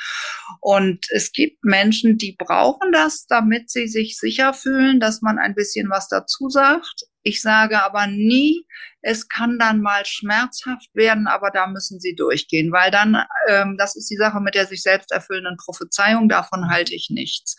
Und 0.60 1.06
es 1.10 1.32
gibt 1.32 1.64
Menschen, 1.64 2.16
die 2.16 2.36
brauchen 2.38 2.92
das, 2.92 3.26
damit 3.26 3.70
sie 3.70 3.88
sich 3.88 4.18
sicher 4.18 4.54
fühlen, 4.54 5.00
dass 5.00 5.22
man 5.22 5.38
ein 5.38 5.54
bisschen 5.54 5.90
was 5.90 6.08
dazu 6.08 6.48
sagt. 6.48 7.04
Ich 7.22 7.42
sage 7.42 7.82
aber 7.82 8.06
nie, 8.06 8.64
es 9.02 9.28
kann 9.28 9.58
dann 9.58 9.82
mal 9.82 10.06
schmerzhaft 10.06 10.88
werden, 10.94 11.26
aber 11.26 11.50
da 11.50 11.66
müssen 11.66 12.00
sie 12.00 12.14
durchgehen, 12.14 12.72
weil 12.72 12.90
dann, 12.90 13.24
ähm, 13.48 13.76
das 13.78 13.94
ist 13.94 14.10
die 14.10 14.16
Sache 14.16 14.40
mit 14.40 14.54
der 14.54 14.66
sich 14.66 14.82
selbst 14.82 15.12
erfüllenden 15.12 15.58
Prophezeiung, 15.58 16.30
davon 16.30 16.70
halte 16.70 16.94
ich 16.94 17.08
nichts. 17.10 17.56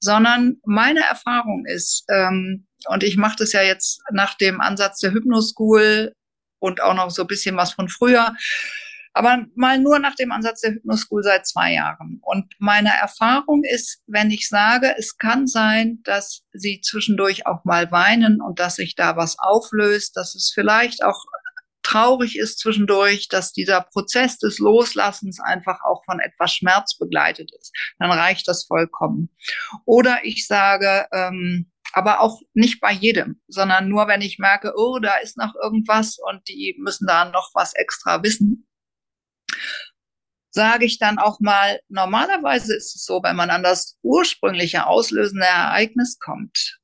Sondern 0.00 0.56
meine 0.64 1.00
Erfahrung 1.00 1.64
ist, 1.66 2.04
ähm, 2.08 2.66
und 2.88 3.02
ich 3.02 3.16
mache 3.16 3.36
das 3.38 3.52
ja 3.52 3.62
jetzt 3.62 4.00
nach 4.12 4.34
dem 4.34 4.60
Ansatz 4.60 5.00
der 5.00 5.12
Hypnoschool 5.12 6.12
und 6.58 6.82
auch 6.82 6.94
noch 6.94 7.10
so 7.10 7.22
ein 7.22 7.28
bisschen 7.28 7.56
was 7.56 7.72
von 7.72 7.88
früher, 7.88 8.34
aber 9.16 9.46
mal 9.54 9.78
nur 9.78 9.98
nach 9.98 10.14
dem 10.14 10.30
Ansatz 10.30 10.60
der 10.60 10.72
Hypnoschool 10.72 11.22
seit 11.22 11.46
zwei 11.46 11.72
Jahren. 11.72 12.20
Und 12.22 12.52
meine 12.58 12.90
Erfahrung 12.90 13.64
ist, 13.64 14.02
wenn 14.06 14.30
ich 14.30 14.48
sage, 14.48 14.94
es 14.98 15.16
kann 15.16 15.46
sein, 15.46 16.00
dass 16.04 16.42
sie 16.52 16.82
zwischendurch 16.82 17.46
auch 17.46 17.64
mal 17.64 17.90
weinen 17.90 18.42
und 18.42 18.60
dass 18.60 18.76
sich 18.76 18.94
da 18.94 19.16
was 19.16 19.38
auflöst, 19.38 20.16
dass 20.16 20.34
es 20.34 20.52
vielleicht 20.54 21.02
auch 21.02 21.24
traurig 21.86 22.36
ist 22.36 22.58
zwischendurch, 22.58 23.28
dass 23.28 23.52
dieser 23.52 23.80
Prozess 23.80 24.38
des 24.38 24.58
Loslassens 24.58 25.40
einfach 25.40 25.78
auch 25.84 26.04
von 26.04 26.18
etwas 26.18 26.52
Schmerz 26.52 26.98
begleitet 26.98 27.52
ist, 27.58 27.72
dann 27.98 28.10
reicht 28.10 28.48
das 28.48 28.64
vollkommen. 28.64 29.30
Oder 29.84 30.24
ich 30.24 30.46
sage, 30.46 31.06
ähm, 31.12 31.70
aber 31.92 32.20
auch 32.20 32.40
nicht 32.54 32.80
bei 32.80 32.92
jedem, 32.92 33.40
sondern 33.48 33.88
nur, 33.88 34.08
wenn 34.08 34.20
ich 34.20 34.38
merke, 34.38 34.72
oh, 34.76 34.98
da 34.98 35.16
ist 35.16 35.36
noch 35.36 35.54
irgendwas 35.62 36.18
und 36.18 36.46
die 36.48 36.76
müssen 36.78 37.06
da 37.06 37.26
noch 37.26 37.50
was 37.54 37.74
extra 37.74 38.22
wissen, 38.22 38.66
sage 40.50 40.86
ich 40.86 40.98
dann 40.98 41.18
auch 41.18 41.38
mal, 41.40 41.80
normalerweise 41.88 42.74
ist 42.74 42.96
es 42.96 43.04
so, 43.04 43.22
wenn 43.22 43.36
man 43.36 43.50
an 43.50 43.62
das 43.62 43.98
ursprüngliche 44.02 44.86
auslösende 44.86 45.46
Ereignis 45.46 46.18
kommt, 46.18 46.78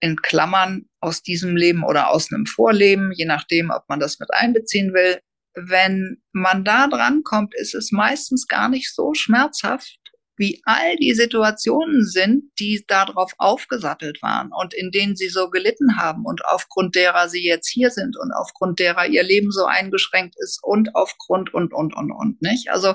in 0.00 0.16
Klammern 0.16 0.86
aus 1.00 1.22
diesem 1.22 1.56
Leben 1.56 1.84
oder 1.84 2.08
aus 2.08 2.32
einem 2.32 2.46
Vorleben, 2.46 3.12
je 3.12 3.26
nachdem, 3.26 3.70
ob 3.70 3.88
man 3.88 4.00
das 4.00 4.18
mit 4.18 4.32
einbeziehen 4.32 4.94
will, 4.94 5.20
wenn 5.54 6.22
man 6.32 6.64
da 6.64 6.86
dran 6.88 7.22
kommt, 7.24 7.54
ist 7.54 7.74
es 7.74 7.90
meistens 7.90 8.46
gar 8.46 8.68
nicht 8.68 8.94
so 8.94 9.12
schmerzhaft, 9.14 9.98
wie 10.38 10.60
all 10.64 10.96
die 10.96 11.14
Situationen 11.14 12.04
sind, 12.06 12.44
die 12.58 12.84
darauf 12.86 13.32
aufgesattelt 13.38 14.22
waren 14.22 14.50
und 14.52 14.72
in 14.74 14.90
denen 14.90 15.16
sie 15.16 15.28
so 15.28 15.50
gelitten 15.50 15.98
haben 15.98 16.24
und 16.24 16.44
aufgrund 16.44 16.94
derer 16.94 17.28
sie 17.28 17.44
jetzt 17.44 17.68
hier 17.68 17.90
sind 17.90 18.16
und 18.16 18.32
aufgrund 18.32 18.78
derer 18.78 19.06
ihr 19.06 19.22
Leben 19.22 19.50
so 19.50 19.64
eingeschränkt 19.64 20.36
ist 20.38 20.60
und 20.62 20.94
aufgrund 20.94 21.52
und, 21.52 21.74
und, 21.74 21.94
und, 21.94 22.12
und, 22.12 22.40
nicht? 22.40 22.70
Also 22.70 22.94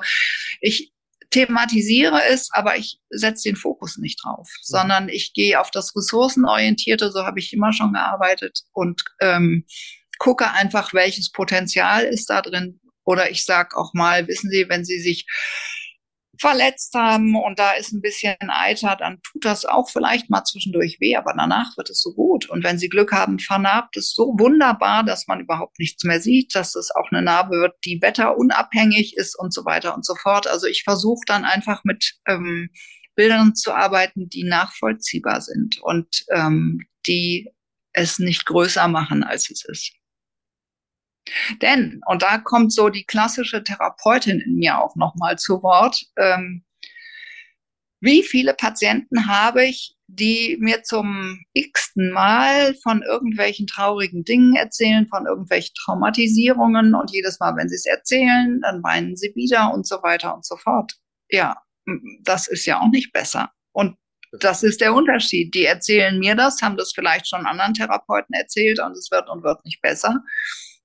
ich 0.62 0.94
thematisiere 1.34 2.22
es, 2.30 2.50
aber 2.52 2.78
ich 2.78 3.00
setze 3.10 3.50
den 3.50 3.56
Fokus 3.56 3.98
nicht 3.98 4.24
drauf, 4.24 4.48
mhm. 4.48 4.62
sondern 4.62 5.10
ich 5.10 5.34
gehe 5.34 5.60
auf 5.60 5.72
das 5.72 5.96
Ressourcenorientierte, 5.96 7.12
so 7.12 7.26
habe 7.26 7.40
ich 7.40 7.54
immer 7.54 7.74
schon 7.74 7.94
gearbeitet 7.94 8.62
und 8.72 9.04
ähm, 9.20 9.66
gucke 10.20 10.50
einfach, 10.52 10.94
welches 10.94 11.32
Potenzial 11.32 12.04
ist 12.04 12.30
da 12.30 12.42
drin. 12.42 12.80
Oder 13.04 13.32
ich 13.32 13.44
sage 13.44 13.76
auch 13.76 13.94
mal, 13.94 14.28
wissen 14.28 14.50
Sie, 14.50 14.70
wenn 14.70 14.86
Sie 14.86 15.00
sich 15.00 15.26
verletzt 16.40 16.94
haben 16.96 17.36
und 17.36 17.60
da 17.60 17.74
ist 17.74 17.92
ein 17.94 18.02
bisschen 18.02 18.36
Eiter, 18.50 18.96
dann 18.96 19.22
tut 19.22 19.46
das 19.46 19.66
auch 19.66 19.90
vielleicht 19.90 20.30
mal 20.30 20.44
zwischendurch 20.44 20.98
weh, 21.00 21.16
aber 21.16 21.34
danach 21.38 21.78
wird 21.78 21.90
es 21.90 22.02
so 22.02 22.14
gut. 22.14 22.50
Und 22.50 22.64
wenn 22.64 22.80
Sie 22.80 22.90
Glück 22.90 23.12
haben, 23.12 23.40
vernarbt 23.40 23.98
es 23.98 24.14
so 24.14 24.34
wunderbar, 24.38 25.04
dass 25.04 25.28
man 25.28 25.40
überhaupt 25.40 25.78
nichts 25.80 26.04
mehr 26.04 26.20
sieht, 26.20 26.56
dass 26.56 26.76
es 26.76 26.92
auch 26.92 27.12
eine 27.12 27.22
Narbe 27.22 27.58
wird, 27.58 27.76
die 27.86 28.02
wetterunabhängig 28.02 29.16
ist 29.16 29.38
und 29.38 29.54
so 29.54 29.64
weiter 29.66 29.96
und 29.96 30.06
so 30.06 30.16
fort. 30.16 30.48
Also 30.48 30.66
ich 30.68 30.84
versuche 30.84 31.24
dann 31.28 31.46
einfach 31.46 31.84
mit 31.84 32.16
ähm, 32.28 32.70
Bildern 33.16 33.56
zu 33.56 33.74
arbeiten, 33.74 34.28
die 34.28 34.44
nachvollziehbar 34.44 35.42
sind 35.42 35.80
und 35.82 36.26
ähm, 36.32 36.82
die 37.06 37.50
es 37.94 38.18
nicht 38.18 38.46
größer 38.46 38.88
machen, 38.88 39.24
als 39.24 39.52
es 39.52 39.64
ist. 39.66 39.94
Denn, 41.62 42.02
und 42.06 42.22
da 42.22 42.38
kommt 42.38 42.74
so 42.74 42.90
die 42.90 43.06
klassische 43.06 43.64
Therapeutin 43.64 44.40
in 44.40 44.56
mir 44.56 44.82
auch 44.82 44.96
nochmal 44.96 45.38
zu 45.38 45.64
Wort, 45.64 46.04
ähm, 46.18 46.64
wie 48.02 48.22
viele 48.22 48.54
Patienten 48.54 49.28
habe 49.28 49.64
ich, 49.64 49.96
die 50.08 50.58
mir 50.60 50.84
zum 50.84 51.40
x-ten 51.54 52.12
Mal 52.12 52.76
von 52.84 53.02
irgendwelchen 53.02 53.66
traurigen 53.66 54.26
Dingen 54.26 54.58
erzählen, 54.58 55.08
von 55.08 55.26
irgendwelchen 55.26 55.74
Traumatisierungen 55.76 56.96
und 56.96 57.12
jedes 57.12 57.40
Mal, 57.40 57.56
wenn 57.56 57.70
sie 57.70 57.76
es 57.76 57.86
erzählen, 57.86 58.60
dann 58.62 58.84
weinen 58.84 59.16
sie 59.16 59.32
wieder 59.36 59.74
und 59.74 59.88
so 59.88 60.04
weiter 60.04 60.36
und 60.36 60.46
so 60.46 60.58
fort. 60.58 60.94
Ja, 61.30 61.56
das 62.24 62.48
ist 62.48 62.66
ja 62.66 62.82
auch 62.82 62.90
nicht 62.90 63.14
besser. 63.14 63.52
Und 63.72 63.96
das 64.34 64.64
ist 64.64 64.82
der 64.82 64.94
Unterschied. 64.94 65.54
Die 65.56 65.66
erzählen 65.66 66.20
mir 66.20 66.36
das, 66.36 66.62
haben 66.62 66.76
das 66.76 66.92
vielleicht 66.94 67.30
schon 67.30 67.46
anderen 67.46 67.74
Therapeuten 67.74 68.34
erzählt 68.36 68.80
und 68.80 68.92
es 68.98 69.12
wird 69.12 69.30
und 69.30 69.44
wird 69.44 69.64
nicht 69.64 69.82
besser. 69.82 70.22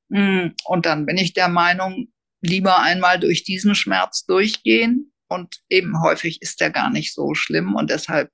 Mm, 0.08 0.48
und 0.64 0.86
dann 0.86 1.06
bin 1.06 1.16
ich 1.16 1.32
der 1.32 1.48
Meinung, 1.48 2.08
lieber 2.40 2.80
einmal 2.80 3.18
durch 3.18 3.44
diesen 3.44 3.74
Schmerz 3.74 4.24
durchgehen. 4.24 5.12
Und 5.28 5.60
eben 5.68 6.02
häufig 6.02 6.40
ist 6.40 6.60
der 6.60 6.70
gar 6.70 6.90
nicht 6.90 7.14
so 7.14 7.34
schlimm. 7.34 7.74
Und 7.74 7.90
deshalb, 7.90 8.30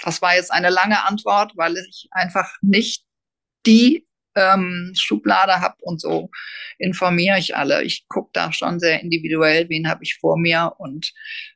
das 0.00 0.22
war 0.22 0.36
jetzt 0.36 0.52
eine 0.52 0.70
lange 0.70 1.04
Antwort, 1.04 1.52
weil 1.56 1.76
ich 1.76 2.08
einfach 2.12 2.56
nicht 2.60 3.04
die 3.66 4.06
ähm, 4.36 4.92
Schublade 4.96 5.60
habe 5.60 5.76
und 5.80 6.00
so 6.00 6.30
informiere 6.78 7.38
ich 7.38 7.56
alle. 7.56 7.82
Ich 7.82 8.06
gucke 8.08 8.30
da 8.32 8.52
schon 8.52 8.78
sehr 8.78 9.00
individuell, 9.00 9.68
wen 9.68 9.88
habe 9.88 10.04
ich 10.04 10.18
vor 10.20 10.38
mir 10.38 10.74
und 10.78 11.12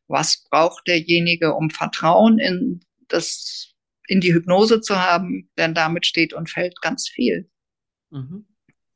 was 0.09 0.45
braucht 0.51 0.89
derjenige, 0.89 1.55
um 1.55 1.71
Vertrauen 1.71 2.39
in 2.39 2.81
das 3.09 3.75
in 4.07 4.21
die 4.21 4.35
Hypnose 4.35 4.81
zu 4.81 4.97
haben, 4.97 5.51
denn 5.57 5.73
damit 5.73 6.05
steht 6.05 6.33
und 6.33 6.51
fällt 6.51 6.81
ganz 6.81 7.09
viel. 7.09 7.49
Mhm. 8.11 8.47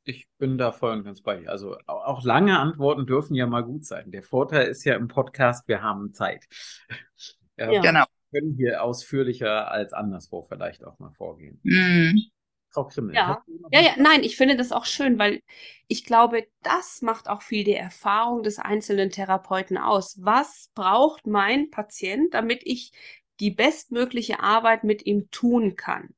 Ich 0.05 0.27
bin 0.37 0.57
da 0.57 0.71
voll 0.71 0.91
und 0.91 1.03
ganz 1.03 1.21
bei 1.21 1.37
dir. 1.37 1.49
Also 1.49 1.77
auch 1.87 2.23
lange 2.23 2.59
Antworten 2.59 3.07
dürfen 3.07 3.33
ja 3.35 3.47
mal 3.47 3.63
gut 3.63 3.85
sein. 3.85 4.11
Der 4.11 4.23
Vorteil 4.23 4.67
ist 4.67 4.83
ja 4.83 4.95
im 4.95 5.07
Podcast, 5.07 5.67
wir 5.67 5.81
haben 5.81 6.13
Zeit. 6.13 6.45
ja, 7.57 7.81
genau. 7.81 8.05
Wir 8.29 8.41
können 8.41 8.55
hier 8.55 8.83
ausführlicher 8.83 9.71
als 9.71 9.93
anderswo 9.93 10.43
vielleicht 10.43 10.83
auch 10.85 10.99
mal 10.99 11.11
vorgehen. 11.11 11.59
Mhm. 11.63 12.29
Frau 12.69 12.85
Krimmel. 12.85 13.15
Ja. 13.15 13.41
ja, 13.71 13.81
ja, 13.81 13.93
nein, 13.97 14.23
ich 14.23 14.35
finde 14.35 14.57
das 14.57 14.73
auch 14.73 14.85
schön, 14.85 15.17
weil 15.17 15.41
ich 15.87 16.03
glaube, 16.03 16.45
das 16.61 17.01
macht 17.01 17.29
auch 17.29 17.41
viel 17.41 17.63
die 17.63 17.73
Erfahrung 17.73 18.43
des 18.43 18.59
einzelnen 18.59 19.09
Therapeuten 19.09 19.77
aus. 19.77 20.19
Was 20.21 20.69
braucht 20.75 21.25
mein 21.25 21.71
Patient, 21.71 22.33
damit 22.33 22.61
ich 22.65 22.91
die 23.39 23.51
bestmögliche 23.51 24.41
Arbeit 24.41 24.83
mit 24.83 25.05
ihm 25.05 25.31
tun 25.31 25.77
kann? 25.77 26.09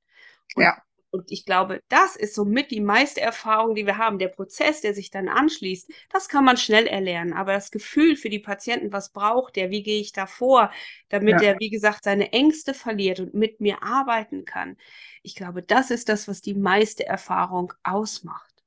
Und 0.55 0.63
ja. 0.63 0.81
Und 1.09 1.31
ich 1.31 1.45
glaube, 1.45 1.81
das 1.87 2.17
ist 2.17 2.35
somit 2.35 2.69
die 2.69 2.81
meiste 2.81 3.21
Erfahrung, 3.21 3.75
die 3.75 3.85
wir 3.85 3.97
haben. 3.97 4.19
Der 4.19 4.27
Prozess, 4.27 4.81
der 4.81 4.93
sich 4.93 5.09
dann 5.09 5.29
anschließt, 5.29 5.89
das 6.09 6.27
kann 6.27 6.43
man 6.43 6.57
schnell 6.57 6.85
erlernen. 6.85 7.33
Aber 7.33 7.53
das 7.53 7.71
Gefühl 7.71 8.17
für 8.17 8.29
die 8.29 8.39
Patienten, 8.39 8.91
was 8.91 9.13
braucht 9.13 9.55
der, 9.55 9.71
wie 9.71 9.83
gehe 9.83 10.01
ich 10.01 10.11
da 10.11 10.27
vor, 10.27 10.71
damit 11.07 11.41
ja. 11.41 11.49
er, 11.49 11.59
wie 11.59 11.69
gesagt, 11.69 12.03
seine 12.03 12.33
Ängste 12.33 12.73
verliert 12.73 13.21
und 13.21 13.33
mit 13.33 13.61
mir 13.61 13.83
arbeiten 13.83 14.43
kann. 14.43 14.75
Ich 15.23 15.35
glaube, 15.35 15.63
das 15.63 15.91
ist 15.91 16.09
das, 16.09 16.27
was 16.27 16.41
die 16.41 16.55
meiste 16.55 17.05
Erfahrung 17.05 17.73
ausmacht. 17.83 18.63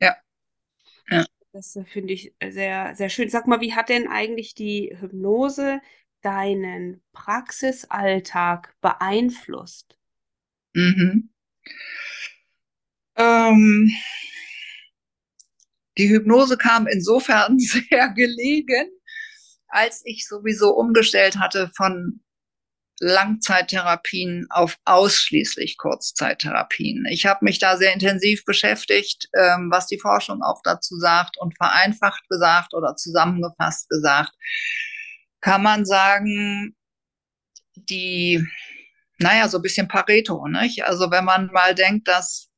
Ja. 0.00 0.16
ja. 1.08 1.24
Das 1.52 1.76
äh, 1.76 1.84
finde 1.84 2.14
ich 2.14 2.34
sehr, 2.44 2.96
sehr 2.96 3.08
schön. 3.10 3.28
Sag 3.28 3.46
mal, 3.46 3.60
wie 3.60 3.74
hat 3.74 3.90
denn 3.90 4.08
eigentlich 4.08 4.54
die 4.54 4.94
Hypnose 4.98 5.80
deinen 6.20 7.00
Praxisalltag 7.12 8.74
beeinflusst? 8.80 9.96
Mhm. 10.74 11.30
Ähm, 13.16 13.90
die 15.98 16.08
Hypnose 16.08 16.56
kam 16.58 16.86
insofern 16.86 17.58
sehr 17.58 18.10
gelegen, 18.10 18.90
als 19.68 20.02
ich 20.04 20.26
sowieso 20.26 20.70
umgestellt 20.70 21.38
hatte 21.38 21.70
von 21.74 22.20
Langzeittherapien 22.98 24.46
auf 24.48 24.78
ausschließlich 24.86 25.76
Kurzzeittherapien. 25.76 27.04
Ich 27.10 27.26
habe 27.26 27.44
mich 27.44 27.58
da 27.58 27.76
sehr 27.76 27.92
intensiv 27.92 28.44
beschäftigt, 28.44 29.28
ähm, 29.36 29.68
was 29.70 29.86
die 29.86 29.98
Forschung 29.98 30.42
auch 30.42 30.60
dazu 30.64 30.96
sagt 30.98 31.36
und 31.38 31.56
vereinfacht 31.56 32.26
gesagt 32.30 32.72
oder 32.72 32.96
zusammengefasst 32.96 33.90
gesagt, 33.90 34.32
kann 35.40 35.62
man 35.62 35.84
sagen, 35.84 36.74
die 37.76 38.46
naja, 39.18 39.48
so 39.48 39.58
ein 39.58 39.62
bisschen 39.62 39.88
Pareto, 39.88 40.46
nicht? 40.48 40.84
Also 40.84 41.10
wenn 41.10 41.24
man 41.24 41.46
mal 41.52 41.74
denkt, 41.74 42.08
dass 42.08 42.48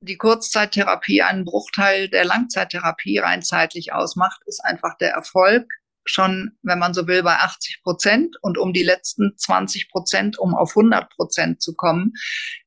die 0.00 0.16
Kurzzeittherapie 0.16 1.22
einen 1.22 1.44
Bruchteil 1.44 2.08
der 2.08 2.24
Langzeittherapie 2.24 3.18
rein 3.18 3.42
zeitlich 3.42 3.92
ausmacht, 3.92 4.40
ist 4.46 4.64
einfach 4.64 4.96
der 4.98 5.12
Erfolg 5.12 5.66
schon, 6.08 6.56
wenn 6.62 6.78
man 6.78 6.94
so 6.94 7.06
will, 7.06 7.22
bei 7.22 7.36
80 7.36 7.82
Prozent 7.82 8.36
und 8.40 8.58
um 8.58 8.72
die 8.72 8.84
letzten 8.84 9.36
20 9.36 9.90
Prozent, 9.90 10.38
um 10.38 10.54
auf 10.54 10.76
100 10.76 11.10
Prozent 11.10 11.60
zu 11.60 11.74
kommen, 11.74 12.12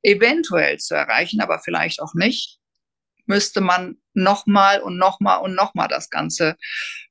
eventuell 0.04 0.78
zu 0.78 0.94
erreichen, 0.94 1.42
aber 1.42 1.60
vielleicht 1.60 2.02
auch 2.02 2.14
nicht 2.14 2.59
müsste 3.30 3.62
man 3.62 3.98
nochmal 4.14 4.82
und 4.82 4.98
nochmal 4.98 5.42
und 5.42 5.56
nochmal 5.56 5.88
das 5.88 6.10
Ganze 6.10 6.58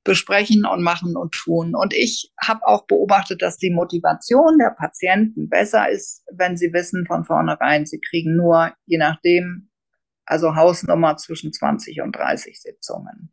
besprechen 0.05 0.67
und 0.67 0.83
machen 0.83 1.17
und 1.17 1.33
tun. 1.33 1.75
Und 1.75 1.95
ich 1.95 2.33
habe 2.43 2.67
auch 2.67 2.87
beobachtet, 2.87 3.41
dass 3.41 3.57
die 3.57 3.71
Motivation 3.71 4.59
der 4.59 4.75
Patienten 4.77 5.49
besser 5.49 5.89
ist, 5.89 6.25
wenn 6.33 6.57
sie 6.57 6.73
wissen 6.73 7.07
von 7.07 7.25
vornherein, 7.25 7.87
sie 7.87 8.01
kriegen 8.01 8.37
nur, 8.37 8.75
je 8.85 8.99
nachdem, 8.99 9.71
also 10.27 10.57
Hausnummer 10.57 11.17
zwischen 11.17 11.53
20 11.53 12.03
und 12.03 12.17
30 12.17 12.61
Sitzungen. 12.61 13.33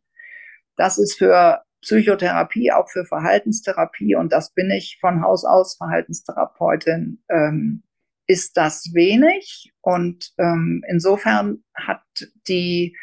Das 0.76 0.96
ist 0.96 1.18
für 1.18 1.62
Psychotherapie, 1.82 2.72
auch 2.72 2.88
für 2.88 3.04
Verhaltenstherapie, 3.04 4.14
und 4.14 4.32
das 4.32 4.54
bin 4.54 4.70
ich 4.70 4.98
von 5.00 5.22
Haus 5.22 5.44
aus 5.44 5.76
Verhaltenstherapeutin, 5.76 7.22
ähm, 7.28 7.82
ist 8.26 8.56
das 8.56 8.90
wenig. 8.92 9.72
Und 9.80 10.32
ähm, 10.38 10.82
insofern 10.88 11.64
hat 11.74 12.02
die, 12.48 12.96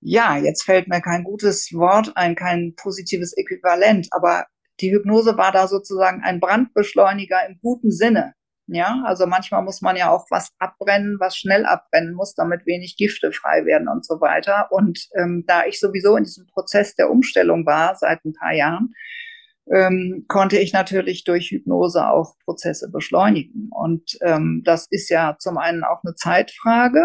ja, 0.00 0.36
jetzt 0.36 0.64
fällt 0.64 0.88
mir 0.88 1.00
kein 1.00 1.24
gutes 1.24 1.72
Wort 1.72 2.12
ein, 2.16 2.34
kein 2.34 2.74
positives 2.76 3.32
Äquivalent, 3.36 4.08
aber 4.10 4.46
die 4.80 4.92
Hypnose 4.92 5.36
war 5.36 5.52
da 5.52 5.68
sozusagen 5.68 6.22
ein 6.22 6.40
Brandbeschleuniger 6.40 7.46
im 7.46 7.58
guten 7.60 7.90
Sinne. 7.90 8.34
Ja, 8.72 9.02
also 9.04 9.26
manchmal 9.26 9.62
muss 9.62 9.80
man 9.80 9.96
ja 9.96 10.10
auch 10.10 10.26
was 10.30 10.52
abbrennen, 10.60 11.16
was 11.18 11.36
schnell 11.36 11.66
abbrennen 11.66 12.14
muss, 12.14 12.34
damit 12.34 12.66
wenig 12.66 12.96
Gifte 12.96 13.32
frei 13.32 13.64
werden 13.64 13.88
und 13.88 14.06
so 14.06 14.20
weiter. 14.20 14.70
Und 14.70 15.08
ähm, 15.16 15.44
da 15.48 15.66
ich 15.66 15.80
sowieso 15.80 16.16
in 16.16 16.22
diesem 16.22 16.46
Prozess 16.46 16.94
der 16.94 17.10
Umstellung 17.10 17.66
war 17.66 17.96
seit 17.96 18.24
ein 18.24 18.32
paar 18.32 18.52
Jahren, 18.52 18.94
ähm, 19.70 20.24
konnte 20.28 20.58
ich 20.58 20.72
natürlich 20.72 21.24
durch 21.24 21.50
Hypnose 21.50 22.08
auch 22.08 22.36
Prozesse 22.44 22.90
beschleunigen. 22.90 23.68
Und 23.70 24.18
ähm, 24.22 24.62
das 24.64 24.86
ist 24.90 25.08
ja 25.10 25.36
zum 25.38 25.58
einen 25.58 25.84
auch 25.84 26.02
eine 26.04 26.14
Zeitfrage. 26.14 27.04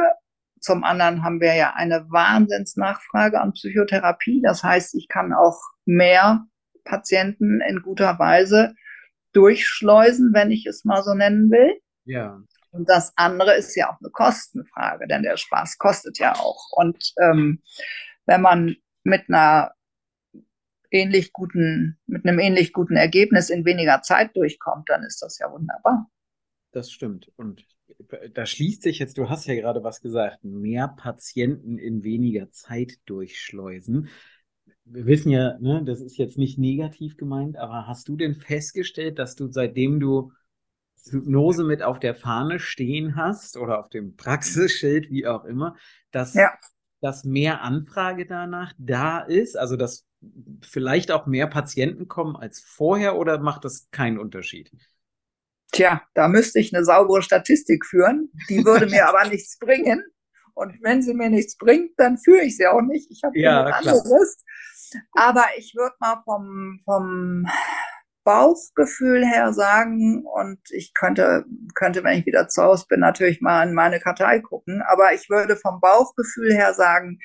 Zum 0.60 0.84
anderen 0.84 1.24
haben 1.24 1.42
wir 1.42 1.54
ja 1.54 1.74
eine 1.76 2.06
Wahnsinnsnachfrage 2.10 3.40
an 3.40 3.54
Psychotherapie. 3.54 4.42
Das 4.44 4.64
heißt, 4.64 4.96
ich 4.96 5.08
kann 5.08 5.34
auch 5.34 5.60
mehr 5.86 6.46
Patienten 6.84 7.62
in 7.62 7.82
guter 7.82 8.18
Weise 8.18 8.74
durchschleusen, 9.34 10.32
wenn 10.34 10.50
ich 10.50 10.66
es 10.66 10.86
mal 10.86 11.04
so 11.04 11.14
nennen 11.14 11.52
will. 11.52 11.80
Ja. 12.06 12.40
Und 12.72 12.90
das 12.90 13.14
andere 13.16 13.54
ist 13.56 13.76
ja 13.76 13.90
auch 13.90 14.00
eine 14.02 14.10
Kostenfrage, 14.12 15.08
denn 15.08 15.24
der 15.24 15.38
Spaß 15.38 15.78
kostet 15.78 16.20
ja 16.20 16.34
auch. 16.34 16.72
Und 16.72 17.14
ähm, 17.22 17.62
wenn 18.26 18.42
man 18.42 18.76
mit 19.04 19.30
einer 19.30 19.75
ähnlich 20.96 21.34
guten, 21.34 22.00
mit 22.08 22.26
einem 22.26 22.40
ähnlich 22.40 22.74
guten 22.74 22.96
Ergebnis 22.96 23.50
in 23.50 23.66
weniger 23.66 24.02
Zeit 24.02 24.36
durchkommt, 24.36 24.90
dann 24.90 25.04
ist 25.04 25.22
das 25.22 25.38
ja 25.38 25.52
wunderbar. 25.52 26.10
Das 26.72 26.92
stimmt. 26.92 27.32
Und 27.36 27.66
da 28.34 28.46
schließt 28.46 28.82
sich 28.82 29.00
jetzt, 29.00 29.18
du 29.18 29.30
hast 29.30 29.46
ja 29.46 29.56
gerade 29.56 29.84
was 29.84 30.02
gesagt, 30.02 30.44
mehr 30.44 30.88
Patienten 30.88 31.78
in 31.78 32.04
weniger 32.04 32.50
Zeit 32.52 33.00
durchschleusen. 33.06 34.10
Wir 34.86 35.06
wissen 35.06 35.30
ja, 35.30 35.58
ne, 35.60 35.84
das 35.84 36.02
ist 36.02 36.18
jetzt 36.18 36.38
nicht 36.38 36.58
negativ 36.58 37.18
gemeint, 37.18 37.58
aber 37.58 37.88
hast 37.88 38.08
du 38.08 38.16
denn 38.16 38.36
festgestellt, 38.36 39.20
dass 39.20 39.36
du 39.36 39.52
seitdem 39.52 40.00
du 40.00 40.32
Hypnose 41.10 41.64
mit 41.64 41.84
auf 41.84 42.00
der 42.00 42.16
Fahne 42.16 42.60
stehen 42.60 43.16
hast 43.16 43.58
oder 43.58 43.80
auf 43.80 43.90
dem 43.90 44.16
Praxisschild, 44.16 45.10
wie 45.10 45.28
auch 45.28 45.46
immer, 45.46 45.76
dass 46.12 46.34
ja 46.34 46.52
dass 47.06 47.24
mehr 47.24 47.62
Anfrage 47.62 48.26
danach 48.26 48.74
da 48.80 49.20
ist? 49.20 49.56
Also, 49.56 49.76
dass 49.76 50.08
vielleicht 50.64 51.12
auch 51.12 51.28
mehr 51.28 51.46
Patienten 51.46 52.08
kommen 52.08 52.36
als 52.36 52.62
vorher 52.62 53.16
oder 53.16 53.38
macht 53.38 53.64
das 53.64 53.92
keinen 53.92 54.18
Unterschied? 54.18 54.72
Tja, 55.72 56.02
da 56.16 56.28
müsste 56.28 56.60
ich 56.60 56.74
eine 56.76 56.84
saubere 56.84 57.22
Statistik 57.22 57.86
führen. 57.86 58.32
Die 58.50 58.66
würde 58.66 58.88
mir 58.88 59.08
aber 59.08 59.30
nichts 59.30 59.60
bringen. 59.60 60.04
Und 60.56 60.82
wenn 60.82 61.04
sie 61.04 61.14
mir 61.14 61.30
nichts 61.30 61.58
bringt, 61.58 61.92
dann 61.98 62.18
führe 62.18 62.42
ich 62.42 62.58
sie 62.58 62.66
auch 62.66 62.82
nicht. 62.82 63.12
Ich 63.12 63.22
habe 63.24 63.38
ja, 63.38 63.66
anderes. 63.66 64.44
Aber 65.12 65.46
ich 65.58 65.76
würde 65.76 65.94
mal 66.00 66.24
vom, 66.26 66.80
vom 66.86 67.46
Bauchgefühl 68.26 69.26
her 69.26 69.54
sagen, 69.54 70.26
und 70.26 70.60
ich 70.72 70.94
könnte, 70.94 71.46
könnte, 71.76 72.04
wenn 72.04 72.20
ich 72.20 72.26
wieder 72.26 72.50
zu 72.50 72.64
Hause 72.64 72.86
bin, 72.90 73.00
natürlich 73.00 73.40
mal 73.40 73.66
in 73.66 73.74
meine 73.74 74.00
Kartei 74.00 74.40
gucken, 74.40 74.82
aber 74.82 75.14
ich 75.14 75.30
würde 75.30 75.56
vom 75.56 75.80
Bauchgefühl 75.80 76.52
her 76.52 76.74
sagen, 76.74 77.20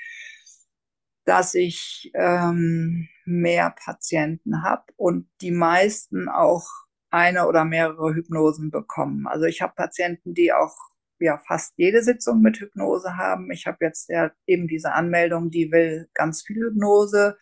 dass 1.25 1.55
ich 1.55 2.11
ähm, 2.15 3.09
mehr 3.25 3.75
Patienten 3.85 4.63
habe 4.63 4.85
und 4.97 5.29
die 5.41 5.51
meisten 5.53 6.29
auch 6.29 6.67
eine 7.11 7.47
oder 7.47 7.65
mehrere 7.65 8.15
Hypnosen 8.15 8.71
bekommen. 8.71 9.27
Also 9.27 9.47
ich 9.47 9.63
habe 9.63 9.75
Patienten, 9.75 10.35
die 10.35 10.53
auch 10.53 10.77
ja 11.19 11.39
fast 11.47 11.75
jede 11.77 12.03
Sitzung 12.03 12.41
mit 12.41 12.61
Hypnose 12.61 13.17
haben. 13.17 13.51
Ich 13.51 13.67
habe 13.67 13.79
jetzt 13.81 14.09
ja 14.11 14.31
eben 14.47 14.69
diese 14.69 14.93
Anmeldung, 14.93 15.51
die 15.51 15.73
will 15.73 16.09
ganz 16.15 16.43
viel 16.43 16.57
Hypnose. 16.57 17.39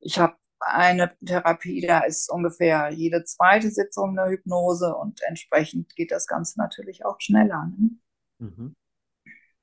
Ich 0.00 0.18
habe 0.18 0.36
eine 0.60 1.16
Therapie, 1.24 1.80
da 1.86 2.00
ist 2.00 2.30
ungefähr 2.30 2.90
jede 2.90 3.24
zweite 3.24 3.70
Sitzung 3.70 4.18
eine 4.18 4.30
Hypnose 4.30 4.94
und 4.94 5.20
entsprechend 5.22 5.94
geht 5.96 6.10
das 6.10 6.26
Ganze 6.26 6.58
natürlich 6.58 7.04
auch 7.04 7.20
schneller. 7.20 7.70
Ne? 7.76 7.90
Mhm. 8.38 8.76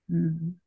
Mhm. 0.08 0.60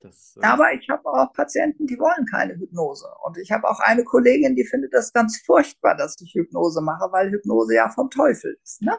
Das, 0.00 0.36
äh 0.36 0.44
Aber 0.44 0.72
ich 0.72 0.88
habe 0.88 1.06
auch 1.06 1.32
Patienten, 1.32 1.86
die 1.86 1.98
wollen 1.98 2.26
keine 2.26 2.54
Hypnose. 2.54 3.06
Und 3.22 3.36
ich 3.36 3.52
habe 3.52 3.68
auch 3.68 3.80
eine 3.80 4.02
Kollegin, 4.02 4.56
die 4.56 4.64
findet 4.64 4.94
das 4.94 5.12
ganz 5.12 5.40
furchtbar, 5.44 5.96
dass 5.96 6.20
ich 6.20 6.34
Hypnose 6.34 6.80
mache, 6.80 7.12
weil 7.12 7.30
Hypnose 7.30 7.74
ja 7.74 7.90
vom 7.90 8.10
Teufel 8.10 8.58
ist. 8.62 8.82
Ne? 8.82 8.98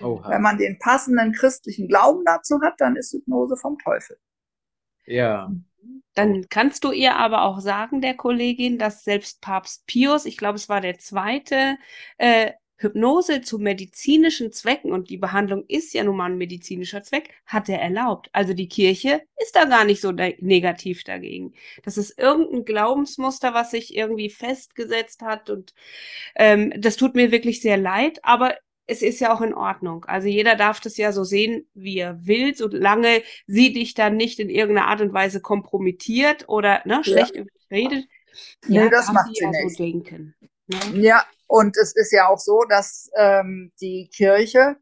Wenn 0.00 0.40
man 0.40 0.56
den 0.56 0.78
passenden 0.78 1.32
christlichen 1.32 1.88
Glauben 1.88 2.24
dazu 2.24 2.60
hat, 2.62 2.74
dann 2.78 2.96
ist 2.96 3.12
Hypnose 3.12 3.56
vom 3.56 3.78
Teufel. 3.78 4.16
Ja. 5.04 5.52
Dann 6.14 6.48
kannst 6.48 6.84
du 6.84 6.92
ihr 6.92 7.16
aber 7.16 7.42
auch 7.42 7.60
sagen, 7.60 8.00
der 8.00 8.14
Kollegin, 8.14 8.78
dass 8.78 9.04
selbst 9.04 9.40
Papst 9.40 9.86
Pius, 9.86 10.26
ich 10.26 10.36
glaube, 10.36 10.56
es 10.56 10.68
war 10.68 10.80
der 10.80 10.98
zweite, 10.98 11.76
äh, 12.18 12.52
Hypnose 12.80 13.42
zu 13.42 13.58
medizinischen 13.58 14.52
Zwecken, 14.52 14.92
und 14.92 15.10
die 15.10 15.18
Behandlung 15.18 15.64
ist 15.68 15.92
ja 15.92 16.02
nun 16.02 16.16
mal 16.16 16.30
ein 16.30 16.38
medizinischer 16.38 17.02
Zweck, 17.02 17.30
hat 17.44 17.68
er 17.68 17.80
erlaubt. 17.80 18.30
Also 18.32 18.54
die 18.54 18.68
Kirche 18.68 19.22
ist 19.36 19.54
da 19.54 19.66
gar 19.66 19.84
nicht 19.84 20.00
so 20.00 20.12
negativ 20.12 21.04
dagegen. 21.04 21.52
Das 21.84 21.98
ist 21.98 22.18
irgendein 22.18 22.64
Glaubensmuster, 22.64 23.52
was 23.52 23.70
sich 23.70 23.94
irgendwie 23.94 24.30
festgesetzt 24.30 25.20
hat 25.22 25.50
und 25.50 25.74
ähm, 26.36 26.72
das 26.78 26.96
tut 26.96 27.14
mir 27.14 27.30
wirklich 27.32 27.60
sehr 27.60 27.76
leid, 27.76 28.20
aber 28.22 28.56
es 28.90 29.02
ist 29.02 29.20
ja 29.20 29.32
auch 29.32 29.40
in 29.40 29.54
Ordnung. 29.54 30.04
Also 30.06 30.26
jeder 30.26 30.56
darf 30.56 30.80
das 30.80 30.96
ja 30.96 31.12
so 31.12 31.22
sehen, 31.22 31.68
wie 31.74 31.98
er 31.98 32.26
will, 32.26 32.54
solange 32.56 33.22
sie 33.46 33.72
dich 33.72 33.94
dann 33.94 34.16
nicht 34.16 34.40
in 34.40 34.50
irgendeiner 34.50 34.88
Art 34.88 35.00
und 35.00 35.12
Weise 35.12 35.40
kompromittiert 35.40 36.48
oder 36.48 36.82
ne, 36.84 37.02
schlecht 37.04 37.36
ja. 37.36 37.44
redet. 37.70 38.04
Ja, 38.66 38.84
nee, 38.84 38.90
das 38.90 39.12
macht 39.12 39.34
sie 39.34 39.44
ja 39.44 39.50
nicht. 39.50 39.76
So 39.76 39.84
denken. 39.84 40.34
Ne? 40.66 40.78
Ja, 40.94 41.24
und 41.46 41.76
es 41.76 41.94
ist 41.94 42.12
ja 42.12 42.28
auch 42.28 42.38
so, 42.38 42.64
dass 42.68 43.10
ähm, 43.16 43.72
die 43.80 44.10
Kirche 44.12 44.76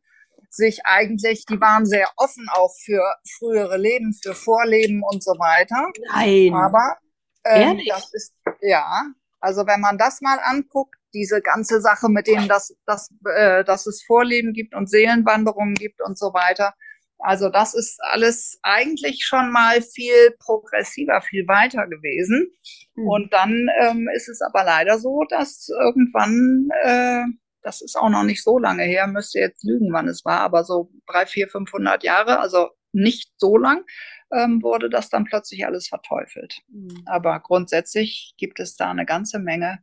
sich 0.50 0.84
eigentlich, 0.84 1.44
die 1.44 1.60
waren 1.60 1.84
sehr 1.84 2.08
offen 2.16 2.46
auch 2.52 2.74
für 2.74 3.02
frühere 3.38 3.76
Leben, 3.76 4.14
für 4.14 4.34
Vorleben 4.34 5.02
und 5.02 5.22
so 5.22 5.32
weiter. 5.32 5.86
Nein. 6.12 6.54
Aber 6.54 6.96
ähm, 7.44 7.80
das 7.86 8.12
ist, 8.14 8.32
ja, 8.62 9.04
also 9.40 9.66
wenn 9.66 9.80
man 9.80 9.98
das 9.98 10.20
mal 10.20 10.38
anguckt, 10.42 10.97
diese 11.14 11.40
ganze 11.40 11.80
Sache 11.80 12.08
mit 12.08 12.26
dem, 12.26 12.48
dass, 12.48 12.76
dass, 12.86 13.10
äh, 13.34 13.64
dass 13.64 13.86
es 13.86 14.02
Vorleben 14.04 14.52
gibt 14.52 14.74
und 14.74 14.90
Seelenwanderungen 14.90 15.74
gibt 15.74 16.00
und 16.02 16.18
so 16.18 16.32
weiter. 16.34 16.74
Also 17.18 17.48
das 17.48 17.74
ist 17.74 17.98
alles 18.02 18.58
eigentlich 18.62 19.24
schon 19.24 19.50
mal 19.50 19.82
viel 19.82 20.36
progressiver, 20.38 21.20
viel 21.20 21.48
weiter 21.48 21.86
gewesen. 21.88 22.52
Mhm. 22.94 23.08
Und 23.08 23.32
dann 23.32 23.68
ähm, 23.80 24.08
ist 24.14 24.28
es 24.28 24.40
aber 24.40 24.64
leider 24.64 24.98
so, 24.98 25.24
dass 25.28 25.68
irgendwann, 25.68 26.68
äh, 26.84 27.24
das 27.62 27.80
ist 27.80 27.96
auch 27.96 28.08
noch 28.08 28.22
nicht 28.22 28.44
so 28.44 28.58
lange 28.58 28.84
her, 28.84 29.08
müsste 29.08 29.40
jetzt 29.40 29.64
lügen, 29.64 29.92
wann 29.92 30.08
es 30.08 30.24
war, 30.24 30.40
aber 30.40 30.64
so 30.64 30.90
drei, 31.06 31.26
vier, 31.26 31.48
500 31.48 32.04
Jahre, 32.04 32.38
also 32.38 32.68
nicht 32.92 33.32
so 33.36 33.56
lang, 33.56 33.84
ähm, 34.32 34.62
wurde 34.62 34.88
das 34.88 35.10
dann 35.10 35.24
plötzlich 35.24 35.66
alles 35.66 35.88
verteufelt. 35.88 36.60
Mhm. 36.68 37.02
Aber 37.06 37.40
grundsätzlich 37.40 38.34
gibt 38.38 38.60
es 38.60 38.76
da 38.76 38.90
eine 38.90 39.06
ganze 39.06 39.40
Menge 39.40 39.80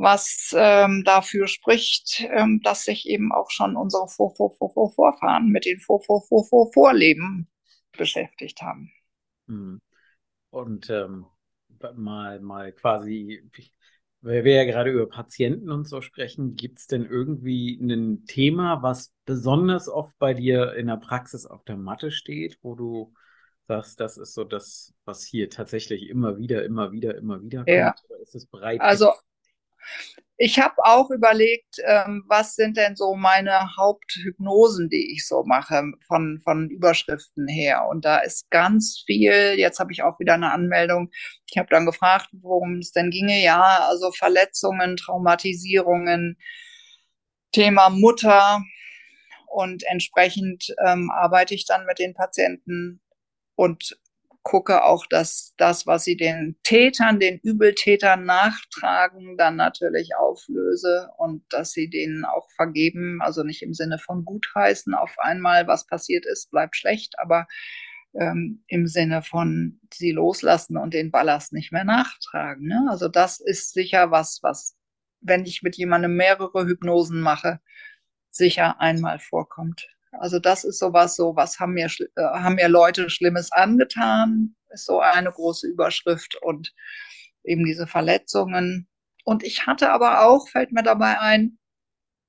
was 0.00 0.54
ähm, 0.56 1.02
dafür 1.04 1.46
spricht, 1.46 2.26
ähm, 2.30 2.60
dass 2.62 2.84
sich 2.84 3.06
eben 3.06 3.32
auch 3.32 3.50
schon 3.50 3.76
unsere 3.76 4.08
Vor 4.08 4.34
-Vor 4.34 4.56
-Vor 4.56 4.72
-Vor 4.72 4.94
Vorfahren 4.94 5.48
mit 5.48 5.66
den 5.66 5.78
Vor 5.78 6.00
-Vor 6.00 6.26
-Vor 6.26 6.48
-Vor 6.48 6.72
Vorleben 6.72 7.48
beschäftigt 7.92 8.62
haben. 8.62 8.90
Hm. 9.46 9.80
Und 10.48 10.88
ähm, 10.88 11.26
mal, 11.94 12.40
mal 12.40 12.72
quasi, 12.72 13.42
weil 14.22 14.44
wir 14.44 14.54
ja 14.54 14.64
gerade 14.64 14.90
über 14.90 15.06
Patienten 15.06 15.70
und 15.70 15.86
so 15.86 16.00
sprechen, 16.00 16.56
gibt 16.56 16.78
es 16.78 16.86
denn 16.86 17.04
irgendwie 17.04 17.78
ein 17.78 18.24
Thema, 18.24 18.82
was 18.82 19.12
besonders 19.26 19.88
oft 19.88 20.18
bei 20.18 20.32
dir 20.32 20.72
in 20.74 20.86
der 20.86 20.96
Praxis 20.96 21.44
auf 21.44 21.62
der 21.64 21.76
Matte 21.76 22.10
steht, 22.10 22.58
wo 22.62 22.74
du 22.74 23.12
sagst, 23.68 24.00
das 24.00 24.16
ist 24.16 24.32
so 24.32 24.44
das, 24.44 24.94
was 25.04 25.24
hier 25.24 25.50
tatsächlich 25.50 26.08
immer 26.08 26.38
wieder, 26.38 26.64
immer 26.64 26.90
wieder, 26.90 27.16
immer 27.16 27.42
wieder 27.42 27.58
kommt? 27.58 27.68
Ja. 27.68 27.94
Oder 28.08 28.20
ist 28.20 28.34
es 28.34 28.46
breit? 28.46 28.80
Also 28.80 29.12
ich 30.42 30.58
habe 30.58 30.76
auch 30.78 31.10
überlegt, 31.10 31.76
ähm, 31.84 32.24
was 32.26 32.54
sind 32.54 32.78
denn 32.78 32.96
so 32.96 33.14
meine 33.14 33.76
Haupthypnosen, 33.76 34.88
die 34.88 35.12
ich 35.12 35.28
so 35.28 35.44
mache, 35.44 35.82
von, 36.08 36.40
von 36.42 36.70
Überschriften 36.70 37.46
her. 37.46 37.86
Und 37.90 38.06
da 38.06 38.20
ist 38.20 38.50
ganz 38.50 39.02
viel, 39.04 39.58
jetzt 39.58 39.78
habe 39.80 39.92
ich 39.92 40.02
auch 40.02 40.18
wieder 40.18 40.32
eine 40.32 40.50
Anmeldung. 40.50 41.10
Ich 41.46 41.58
habe 41.58 41.68
dann 41.68 41.84
gefragt, 41.84 42.28
worum 42.32 42.78
es 42.78 42.90
denn 42.90 43.10
ginge. 43.10 43.42
Ja, 43.42 43.86
also 43.86 44.12
Verletzungen, 44.12 44.96
Traumatisierungen, 44.96 46.38
Thema 47.52 47.90
Mutter. 47.90 48.62
Und 49.46 49.82
entsprechend 49.90 50.74
ähm, 50.86 51.10
arbeite 51.10 51.54
ich 51.54 51.66
dann 51.66 51.84
mit 51.84 51.98
den 51.98 52.14
Patienten 52.14 53.02
und 53.56 53.98
gucke 54.42 54.84
auch, 54.84 55.06
dass 55.06 55.54
das, 55.56 55.86
was 55.86 56.04
sie 56.04 56.16
den 56.16 56.56
Tätern, 56.62 57.20
den 57.20 57.38
Übeltätern 57.38 58.24
nachtragen, 58.24 59.36
dann 59.36 59.56
natürlich 59.56 60.16
auflöse 60.16 61.10
und 61.18 61.44
dass 61.50 61.72
sie 61.72 61.90
denen 61.90 62.24
auch 62.24 62.48
vergeben, 62.56 63.20
also 63.20 63.42
nicht 63.42 63.62
im 63.62 63.74
Sinne 63.74 63.98
von 63.98 64.24
gutheißen 64.24 64.94
auf 64.94 65.14
einmal, 65.18 65.66
was 65.66 65.86
passiert 65.86 66.24
ist, 66.26 66.50
bleibt 66.50 66.76
schlecht, 66.76 67.18
aber 67.18 67.46
ähm, 68.14 68.64
im 68.66 68.86
Sinne 68.86 69.22
von 69.22 69.80
sie 69.92 70.12
loslassen 70.12 70.76
und 70.76 70.94
den 70.94 71.10
Ballast 71.10 71.52
nicht 71.52 71.72
mehr 71.72 71.84
nachtragen. 71.84 72.66
Ne? 72.66 72.86
Also 72.90 73.08
das 73.08 73.40
ist 73.40 73.72
sicher 73.72 74.10
was, 74.10 74.40
was, 74.42 74.76
wenn 75.20 75.44
ich 75.44 75.62
mit 75.62 75.76
jemandem 75.76 76.16
mehrere 76.16 76.66
Hypnosen 76.66 77.20
mache, 77.20 77.60
sicher 78.30 78.80
einmal 78.80 79.18
vorkommt. 79.18 79.88
Also 80.12 80.38
das 80.38 80.64
ist 80.64 80.78
sowas, 80.78 81.16
so 81.16 81.36
was 81.36 81.60
haben 81.60 81.74
mir, 81.74 81.86
äh, 81.86 82.22
haben 82.22 82.56
mir 82.56 82.68
Leute 82.68 83.10
Schlimmes 83.10 83.52
angetan, 83.52 84.54
ist 84.70 84.86
so 84.86 85.00
eine 85.00 85.30
große 85.30 85.68
Überschrift 85.68 86.36
und 86.42 86.72
eben 87.44 87.64
diese 87.64 87.86
Verletzungen. 87.86 88.88
Und 89.24 89.44
ich 89.44 89.66
hatte 89.66 89.90
aber 89.90 90.26
auch, 90.26 90.48
fällt 90.48 90.72
mir 90.72 90.82
dabei 90.82 91.20
ein, 91.20 91.58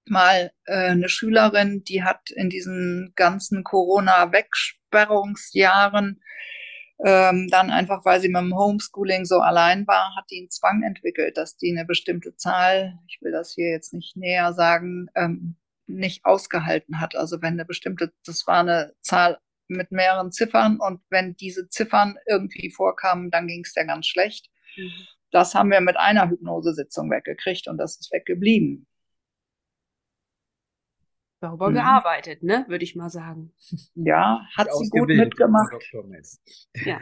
mal 0.08 0.52
äh, 0.66 0.90
eine 0.90 1.10
Schülerin, 1.10 1.84
die 1.84 2.04
hat 2.04 2.30
in 2.32 2.50
diesen 2.50 3.14
ganzen 3.16 3.64
Corona-Wegsperrungsjahren 3.64 6.22
ähm, 7.04 7.48
dann 7.50 7.72
einfach, 7.72 8.06
weil 8.06 8.22
sie 8.22 8.30
mit 8.30 8.42
dem 8.42 8.56
Homeschooling 8.56 9.26
so 9.26 9.40
allein 9.40 9.88
war, 9.88 10.16
hat 10.16 10.26
die 10.30 10.40
einen 10.40 10.52
Zwang 10.52 10.84
entwickelt, 10.84 11.36
dass 11.38 11.58
die 11.58 11.72
eine 11.72 11.86
bestimmte 11.86 12.36
Zahl, 12.36 13.00
ich 13.08 13.20
will 13.22 13.32
das 13.32 13.54
hier 13.54 13.70
jetzt 13.70 13.94
nicht 13.94 14.16
näher 14.16 14.54
sagen, 14.54 15.08
ähm, 15.16 15.56
nicht 15.96 16.26
ausgehalten 16.26 17.00
hat. 17.00 17.16
Also 17.16 17.42
wenn 17.42 17.54
eine 17.54 17.66
bestimmte, 17.66 18.14
das 18.26 18.46
war 18.48 18.60
eine 18.62 18.94
Zahl 19.02 19.40
mit 19.68 19.92
mehreren 19.92 20.32
Ziffern 20.32 20.80
und 20.80 21.02
wenn 21.10 21.36
diese 21.36 21.70
Ziffern 21.70 22.18
irgendwie 22.28 22.72
vorkamen, 22.72 23.32
dann 23.32 23.48
ging 23.48 23.64
es 23.66 23.74
der 23.74 23.86
ganz 23.86 24.08
schlecht. 24.08 24.50
Mhm. 24.76 24.92
Das 25.32 25.56
haben 25.56 25.72
wir 25.72 25.82
mit 25.82 25.98
einer 25.98 26.30
Hypnosesitzung 26.30 27.10
weggekriegt 27.10 27.68
und 27.68 27.78
das 27.78 27.98
ist 27.98 28.12
weggeblieben. 28.12 28.86
Sauber 31.40 31.70
mhm. 31.70 31.76
gearbeitet, 31.76 32.44
ne, 32.44 32.66
würde 32.68 32.84
ich 32.84 32.96
mal 32.96 33.10
sagen. 33.10 33.54
Ja, 33.96 34.46
hat 34.56 34.74
sie 34.74 34.90
gut 34.90 35.10
mitgemacht. 35.10 35.74
Ja. 36.86 37.00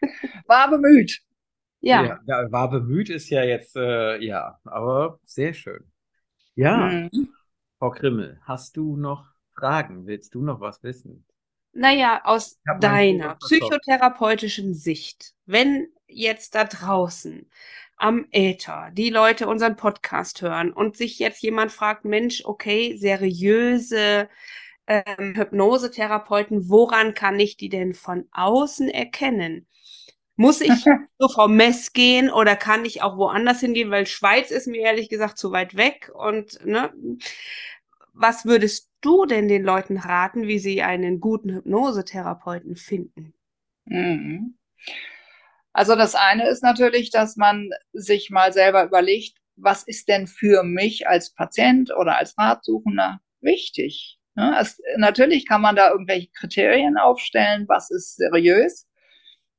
War 0.46 0.70
bemüht. 0.70 1.20
Ja. 1.80 2.20
ja. 2.26 2.52
War 2.52 2.70
bemüht 2.70 3.10
ist 3.10 3.30
ja 3.30 3.42
jetzt, 3.42 3.76
äh, 3.76 4.18
ja, 4.22 4.58
aber 4.64 5.18
sehr 5.24 5.54
schön. 5.54 5.84
Ja. 6.54 6.88
Mhm. 6.88 7.28
Frau 7.84 7.90
Krimmel, 7.90 8.40
hast 8.44 8.78
du 8.78 8.96
noch 8.96 9.26
Fragen? 9.54 10.06
Willst 10.06 10.34
du 10.34 10.40
noch 10.40 10.58
was 10.58 10.82
wissen? 10.82 11.26
Naja, 11.74 12.22
aus 12.24 12.58
deiner 12.80 13.34
psychotherapeutischen 13.34 14.72
Sicht, 14.72 15.34
wenn 15.44 15.88
jetzt 16.06 16.54
da 16.54 16.64
draußen 16.64 17.46
am 17.98 18.24
Äther 18.30 18.90
die 18.94 19.10
Leute 19.10 19.46
unseren 19.46 19.76
Podcast 19.76 20.40
hören 20.40 20.72
und 20.72 20.96
sich 20.96 21.18
jetzt 21.18 21.42
jemand 21.42 21.72
fragt, 21.72 22.06
Mensch, 22.06 22.46
okay, 22.46 22.96
seriöse 22.96 24.30
ähm, 24.86 25.36
Hypnosetherapeuten, 25.36 26.70
woran 26.70 27.12
kann 27.12 27.38
ich 27.38 27.58
die 27.58 27.68
denn 27.68 27.92
von 27.92 28.26
außen 28.32 28.88
erkennen? 28.88 29.66
Muss 30.36 30.60
ich 30.60 30.72
zur 31.20 31.30
Frau 31.30 31.48
Mess 31.48 31.92
gehen 31.92 32.30
oder 32.30 32.56
kann 32.56 32.84
ich 32.84 33.02
auch 33.02 33.18
woanders 33.18 33.60
hingehen, 33.60 33.90
weil 33.90 34.06
Schweiz 34.06 34.50
ist 34.50 34.66
mir 34.66 34.80
ehrlich 34.80 35.08
gesagt 35.08 35.38
zu 35.38 35.52
weit 35.52 35.76
weg 35.76 36.10
und 36.14 36.64
ne, 36.64 36.92
was 38.14 38.44
würdest 38.44 38.90
du 39.00 39.26
denn 39.26 39.48
den 39.48 39.64
Leuten 39.64 39.98
raten, 39.98 40.46
wie 40.46 40.58
sie 40.58 40.82
einen 40.82 41.20
guten 41.20 41.52
Hypnosetherapeuten 41.54 42.76
finden? 42.76 43.34
Mhm. 43.84 44.56
Also 45.72 45.96
das 45.96 46.14
eine 46.14 46.48
ist 46.48 46.62
natürlich, 46.62 47.10
dass 47.10 47.36
man 47.36 47.70
sich 47.92 48.30
mal 48.30 48.52
selber 48.52 48.84
überlegt, 48.84 49.38
was 49.56 49.82
ist 49.82 50.08
denn 50.08 50.26
für 50.26 50.62
mich 50.62 51.08
als 51.08 51.34
Patient 51.34 51.92
oder 51.96 52.16
als 52.16 52.38
Ratsuchender 52.38 53.20
wichtig? 53.40 54.18
Ja, 54.36 54.60
es, 54.60 54.80
natürlich 54.96 55.46
kann 55.46 55.60
man 55.60 55.76
da 55.76 55.90
irgendwelche 55.90 56.30
Kriterien 56.30 56.96
aufstellen, 56.96 57.66
was 57.68 57.90
ist 57.90 58.16
seriös. 58.16 58.88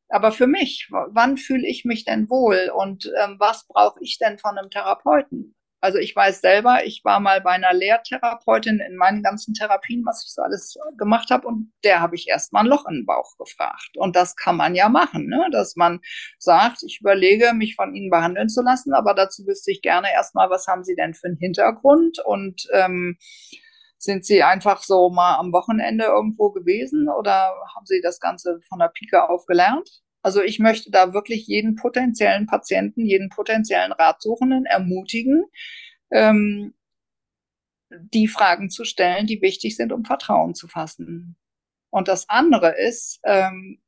Aber 0.10 0.32
für 0.32 0.48
mich, 0.48 0.88
wann 0.90 1.38
fühle 1.38 1.68
ich 1.68 1.84
mich 1.86 2.06
denn 2.06 2.30
wohl 2.30 2.72
und 2.76 3.12
ähm, 3.24 3.36
was 3.40 3.68
brauche 3.68 4.00
ich 4.02 4.18
denn 4.18 4.38
von 4.38 4.58
einem 4.58 4.70
Therapeuten? 4.70 5.56
Also 5.86 6.00
ich 6.00 6.16
weiß 6.16 6.42
selber, 6.42 6.84
ich 6.84 7.06
war 7.06 7.20
mal 7.20 7.42
bei 7.42 7.52
einer 7.52 7.72
Lehrtherapeutin 7.72 8.80
in 8.80 8.96
meinen 8.96 9.22
ganzen 9.22 9.54
Therapien, 9.54 10.04
was 10.04 10.26
ich 10.26 10.34
so 10.34 10.42
alles 10.42 10.76
gemacht 10.98 11.30
habe, 11.30 11.48
und 11.48 11.72
der 11.84 12.02
habe 12.02 12.16
ich 12.16 12.28
erst 12.28 12.54
mal 12.54 12.62
ein 12.62 12.66
Loch 12.66 12.88
in 12.90 12.96
den 12.96 13.06
Bauch 13.06 13.38
gefragt. 13.38 13.92
Und 13.96 14.16
das 14.16 14.36
kann 14.36 14.58
man 14.58 14.74
ja 14.74 14.90
machen, 14.90 15.28
ne? 15.28 15.48
dass 15.52 15.76
man 15.76 16.00
sagt, 16.40 16.82
ich 16.82 17.02
überlege, 17.02 17.54
mich 17.54 17.76
von 17.76 17.94
Ihnen 17.94 18.10
behandeln 18.10 18.50
zu 18.50 18.64
lassen, 18.64 18.96
aber 18.96 19.14
dazu 19.14 19.46
wüsste 19.46 19.70
ich 19.70 19.84
gerne 19.84 20.12
erstmal, 20.12 20.50
was 20.50 20.66
haben 20.66 20.84
Sie 20.84 20.96
denn 20.96 21.14
für 21.14 21.28
einen 21.28 21.38
Hintergrund 21.38 22.18
und 22.26 22.64
ähm, 22.74 23.20
sind 24.00 24.26
Sie 24.26 24.42
einfach 24.42 24.82
so 24.82 25.12
mal 25.12 25.36
am 25.38 25.54
Wochenende 25.54 26.06
irgendwo 26.06 26.50
gewesen 26.50 27.10
oder 27.10 27.54
haben 27.76 27.86
Sie 27.86 28.02
das 28.02 28.20
Ganze 28.20 28.60
von 28.68 28.80
der 28.80 28.90
Pike 28.92 29.30
auf 29.30 29.46
gelernt? 29.46 30.02
Also 30.26 30.42
ich 30.42 30.58
möchte 30.58 30.90
da 30.90 31.14
wirklich 31.14 31.46
jeden 31.46 31.76
potenziellen 31.76 32.48
Patienten, 32.48 33.06
jeden 33.06 33.30
potenziellen 33.30 33.92
Ratsuchenden 33.92 34.66
ermutigen, 34.66 35.46
ähm, 36.10 36.74
die 37.92 38.28
Fragen 38.28 38.72
zu 38.72 38.86
stellen, 38.86 39.28
die 39.28 39.44
wichtig 39.44 39.76
sind, 39.78 39.92
um 39.92 40.04
Vertrauen 40.04 40.56
zu 40.56 40.68
fassen. 40.68 41.38
Und 41.92 42.08
das 42.08 42.28
andere 42.28 42.76
ist, 42.76 43.20
ähm, 43.24 43.84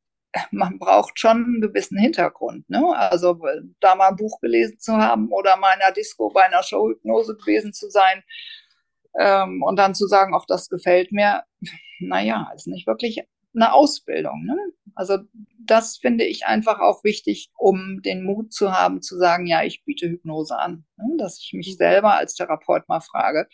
man 0.51 0.77
braucht 0.77 1.19
schon 1.19 1.43
einen 1.43 1.61
gewissen 1.61 1.97
Hintergrund. 1.97 2.69
Ne? 2.69 2.85
Also 2.95 3.41
da 3.79 3.95
mal 3.95 4.09
ein 4.09 4.15
Buch 4.15 4.39
gelesen 4.39 4.77
zu 4.77 4.95
haben 4.95 5.31
oder 5.31 5.57
mal 5.57 5.73
in 5.73 5.81
einer 5.81 5.91
Disco 5.91 6.29
bei 6.29 6.43
einer 6.43 6.61
Showhypnose 6.61 7.35
gewesen 7.35 7.73
zu 7.73 7.89
sein 7.89 8.21
ähm, 9.19 9.63
und 9.63 9.77
dann 9.77 9.95
zu 9.95 10.05
sagen, 10.05 10.35
auch 10.35 10.45
das 10.45 10.69
gefällt 10.69 11.11
mir, 11.11 11.45
naja, 11.99 12.51
ist 12.55 12.67
nicht 12.67 12.85
wirklich 12.85 13.23
eine 13.55 13.73
Ausbildung. 13.73 14.45
Ne? 14.45 14.55
Also 14.97 15.19
das 15.59 15.97
finde 15.97 16.25
ich 16.25 16.47
einfach 16.47 16.79
auch 16.79 17.03
wichtig, 17.03 17.51
um 17.55 18.01
den 18.01 18.23
Mut 18.23 18.51
zu 18.51 18.71
haben, 18.71 19.03
zu 19.03 19.15
sagen, 19.15 19.45
ja, 19.45 19.63
ich 19.63 19.85
biete 19.85 20.09
Hypnose 20.09 20.57
an. 20.57 20.85
Ne? 20.97 21.17
Dass 21.19 21.39
ich 21.39 21.53
mich 21.53 21.77
selber 21.77 22.15
als 22.15 22.33
Therapeut 22.33 22.89
mal 22.89 23.01
frage, 23.01 23.47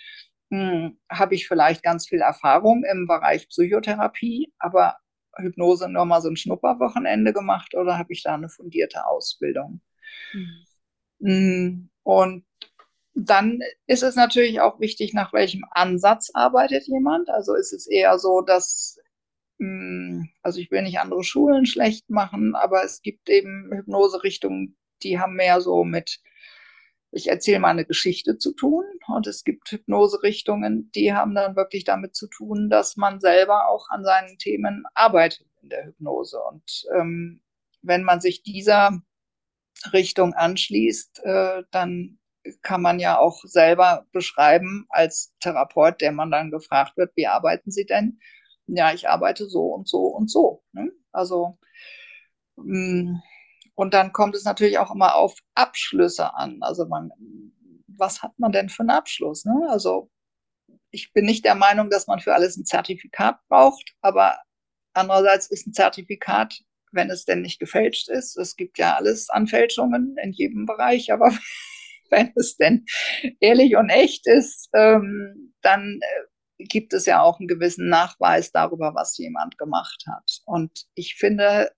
hm, 0.52 0.98
habe 1.12 1.36
ich 1.36 1.46
vielleicht 1.48 1.84
ganz 1.84 2.08
viel 2.08 2.22
Erfahrung 2.22 2.86
im 2.90 3.08
Bereich 3.08 3.50
Psychotherapie, 3.50 4.54
aber 4.58 4.96
Hypnose 5.36 5.90
nur 5.90 6.06
mal 6.06 6.22
so 6.22 6.30
ein 6.30 6.38
Schnupperwochenende 6.38 7.34
gemacht 7.34 7.76
oder 7.76 7.98
habe 7.98 8.14
ich 8.14 8.24
da 8.24 8.36
eine 8.36 8.48
fundierte 8.48 9.06
Ausbildung? 9.06 9.82
Mhm. 11.20 11.90
Und 12.04 12.46
dann 13.16 13.60
ist 13.86 14.04
es 14.04 14.16
natürlich 14.16 14.62
auch 14.62 14.80
wichtig, 14.80 15.14
nach 15.14 15.34
welchem 15.34 15.66
Ansatz 15.72 16.32
arbeitet 16.34 16.88
jemand. 16.88 17.30
Also 17.30 17.54
ist 17.54 17.74
es 17.74 17.86
eher 17.86 18.18
so, 18.18 18.42
dass 18.42 18.98
hm, 18.98 19.03
also 20.42 20.60
ich 20.60 20.72
will 20.72 20.82
nicht 20.82 21.00
andere 21.00 21.24
Schulen 21.24 21.66
schlecht 21.66 22.10
machen, 22.10 22.56
aber 22.56 22.84
es 22.84 23.02
gibt 23.02 23.30
eben 23.30 23.70
Hypnoserichtungen, 23.72 24.78
die 25.04 25.20
haben 25.20 25.36
mehr 25.36 25.62
so 25.62 25.84
mit, 25.84 26.20
ich 27.12 27.28
erzähle 27.28 27.60
mal 27.60 27.70
eine 27.70 27.86
Geschichte 27.86 28.38
zu 28.38 28.54
tun. 28.54 28.84
Und 29.08 29.28
es 29.28 29.44
gibt 29.44 29.72
Hypnoserichtungen, 29.72 30.92
die 30.96 31.14
haben 31.14 31.36
dann 31.36 31.56
wirklich 31.56 31.84
damit 31.84 32.16
zu 32.16 32.28
tun, 32.28 32.70
dass 32.70 32.98
man 32.98 33.20
selber 33.20 33.68
auch 33.68 33.90
an 33.90 34.04
seinen 34.04 34.38
Themen 34.38 34.86
arbeitet 34.94 35.48
in 35.62 35.70
der 35.70 35.86
Hypnose. 35.86 36.40
Und 36.42 36.86
ähm, 36.96 37.42
wenn 37.82 38.04
man 38.04 38.22
sich 38.22 38.44
dieser 38.44 39.02
Richtung 39.92 40.34
anschließt, 40.34 41.22
äh, 41.24 41.64
dann 41.72 42.20
kann 42.62 42.82
man 42.82 43.00
ja 43.00 43.18
auch 43.18 43.42
selber 43.44 44.06
beschreiben 44.12 44.86
als 44.90 45.34
Therapeut, 45.40 46.02
der 46.02 46.12
man 46.12 46.32
dann 46.32 46.52
gefragt 46.52 46.98
wird, 46.98 47.12
wie 47.16 47.28
arbeiten 47.28 47.72
Sie 47.72 47.86
denn? 47.86 48.20
Ja, 48.68 48.94
ich 48.94 49.10
arbeite 49.10 49.48
so 49.48 49.68
und 49.68 49.88
so 49.88 50.08
und 50.08 50.30
so. 50.30 50.64
Ne? 50.74 50.92
Also, 51.12 51.58
mm, 52.58 53.18
und 53.76 53.94
dann 53.94 54.14
kommt 54.14 54.36
es 54.36 54.46
natürlich 54.46 54.78
auch 54.78 54.94
immer 54.94 55.16
auf 55.16 55.36
Abschlüsse 55.56 56.34
an. 56.36 56.60
Also 56.62 56.86
man, 56.86 57.12
was 57.88 58.22
hat 58.24 58.38
man 58.38 58.52
denn 58.52 58.70
für 58.70 58.82
einen 58.82 58.92
Abschluss? 58.92 59.46
Ne? 59.46 59.68
Also 59.70 60.10
ich 60.92 61.12
bin 61.14 61.26
nicht 61.26 61.46
der 61.46 61.56
Meinung, 61.56 61.90
dass 61.90 62.08
man 62.08 62.20
für 62.20 62.34
alles 62.36 62.58
ein 62.58 62.66
Zertifikat 62.66 63.40
braucht, 63.50 63.96
aber 64.02 64.38
andererseits 64.94 65.48
ist 65.50 65.68
ein 65.68 65.74
Zertifikat, 65.74 66.62
wenn 66.92 67.10
es 67.10 67.26
denn 67.26 67.42
nicht 67.42 67.60
gefälscht 67.60 68.10
ist, 68.10 68.38
es 68.38 68.56
gibt 68.56 68.78
ja 68.78 68.96
alles 68.96 69.30
an 69.30 69.48
Fälschungen 69.48 70.16
in 70.22 70.32
jedem 70.32 70.66
Bereich, 70.68 71.12
aber 71.12 71.32
wenn 72.12 72.32
es 72.36 72.56
denn 72.58 72.86
ehrlich 73.40 73.76
und 73.76 73.90
echt 73.90 74.28
ist, 74.28 74.70
ähm, 74.74 75.54
dann 75.62 76.00
äh, 76.02 76.33
gibt 76.70 76.94
es 76.94 77.06
ja 77.06 77.22
auch 77.22 77.40
einen 77.40 77.48
gewissen 77.48 77.90
Nachweis 77.90 78.52
darüber, 78.52 78.96
was 78.96 79.18
jemand 79.18 79.58
gemacht 79.58 80.06
hat. 80.08 80.42
Und 80.46 80.86
ich 80.96 81.16
finde 81.16 81.72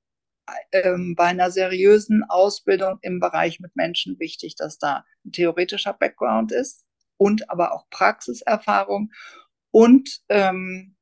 ähm, 0.71 1.15
bei 1.15 1.25
einer 1.25 1.51
seriösen 1.51 2.23
Ausbildung 2.27 2.99
im 3.01 3.19
Bereich 3.19 3.59
mit 3.59 3.75
Menschen 3.75 4.19
wichtig, 4.19 4.55
dass 4.55 4.77
da 4.77 5.03
ein 5.25 5.31
theoretischer 5.31 5.93
Background 5.93 6.51
ist 6.51 6.85
und 7.17 7.49
aber 7.49 7.73
auch 7.73 7.89
Praxiserfahrung 7.89 9.11
und 9.71 10.21
ähm, 10.29 10.95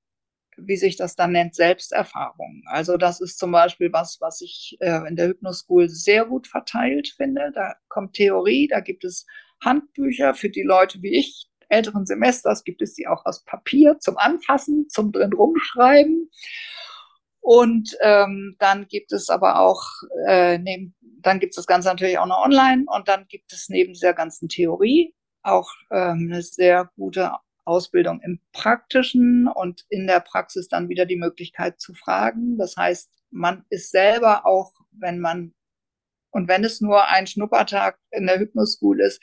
wie 0.58 0.78
sich 0.78 0.98
das 0.98 1.15
dann 1.15 1.32
nennt, 1.32 1.56
Selbsterfahrung. 1.56 2.63
Also 2.67 2.98
das 2.98 3.22
ist 3.22 3.39
zum 3.39 3.52
Beispiel 3.52 3.91
was, 3.91 4.17
was 4.22 4.41
ich 4.41 4.78
äh, 4.80 5.08
in 5.08 5.15
der 5.15 5.30
Hypnoschool 5.30 5.89
sehr 5.89 6.26
gut 6.26 6.48
verteilt 6.48 7.13
finde. 7.17 7.52
Da 7.54 7.76
kommt 7.88 8.13
Theorie, 8.15 8.67
da 8.67 8.80
gibt 8.80 9.04
es 9.04 9.26
Handbücher 9.63 10.36
für 10.36 10.50
die 10.50 10.62
Leute 10.62 11.02
wie 11.02 11.17
ich, 11.17 11.50
älteren 11.74 12.06
Semesters 12.06 12.64
gibt 12.64 12.82
es 12.82 12.94
die 12.94 13.08
auch 13.08 13.26
aus 13.26 13.44
Papier 13.44 13.98
zum 14.00 14.18
Anfassen, 14.18 14.88
zum 14.90 15.12
drin 15.12 15.34
rumschreiben. 15.34 16.30
Und 17.42 17.98
ähm, 18.02 18.56
dann 18.60 18.88
gibt 18.88 19.12
es 19.12 19.30
aber 19.30 19.60
auch, 19.60 19.84
äh, 20.28 20.58
neben, 20.58 20.96
dann 21.02 21.40
gibt 21.42 21.52
es 21.52 21.58
das 21.58 21.68
Ganze 21.68 21.90
natürlich 21.90 22.18
auch 22.18 22.26
noch 22.26 22.46
online 22.46 22.86
und 22.88 23.10
dann 23.10 23.28
gibt 23.28 23.52
es 23.52 23.68
neben 23.68 23.94
dieser 23.94 24.14
ganzen 24.14 24.48
Theorie 24.48 25.14
auch 25.42 25.70
ähm, 25.92 26.30
eine 26.32 26.42
sehr 26.42 26.90
gute 26.96 27.34
Ausbildung 27.66 28.22
im 28.22 28.40
Praktischen 28.54 29.48
und 29.48 29.86
in 29.90 30.08
der 30.08 30.20
Praxis 30.22 30.68
dann 30.68 30.90
wieder 30.90 31.06
die 31.06 31.18
Möglichkeit 31.18 31.80
zu 31.80 31.94
fragen. 31.94 32.58
Das 32.58 32.78
heißt, 32.78 33.12
man 33.30 33.66
ist 33.70 33.92
selber 33.92 34.46
auch, 34.46 34.72
wenn 34.92 35.20
man, 35.20 35.54
und 36.32 36.48
wenn 36.48 36.64
es 36.64 36.82
nur 36.82 37.08
ein 37.08 37.28
Schnuppertag 37.28 38.00
in 38.12 38.28
der 38.28 38.40
Hypnoschool 38.40 39.02
ist, 39.02 39.22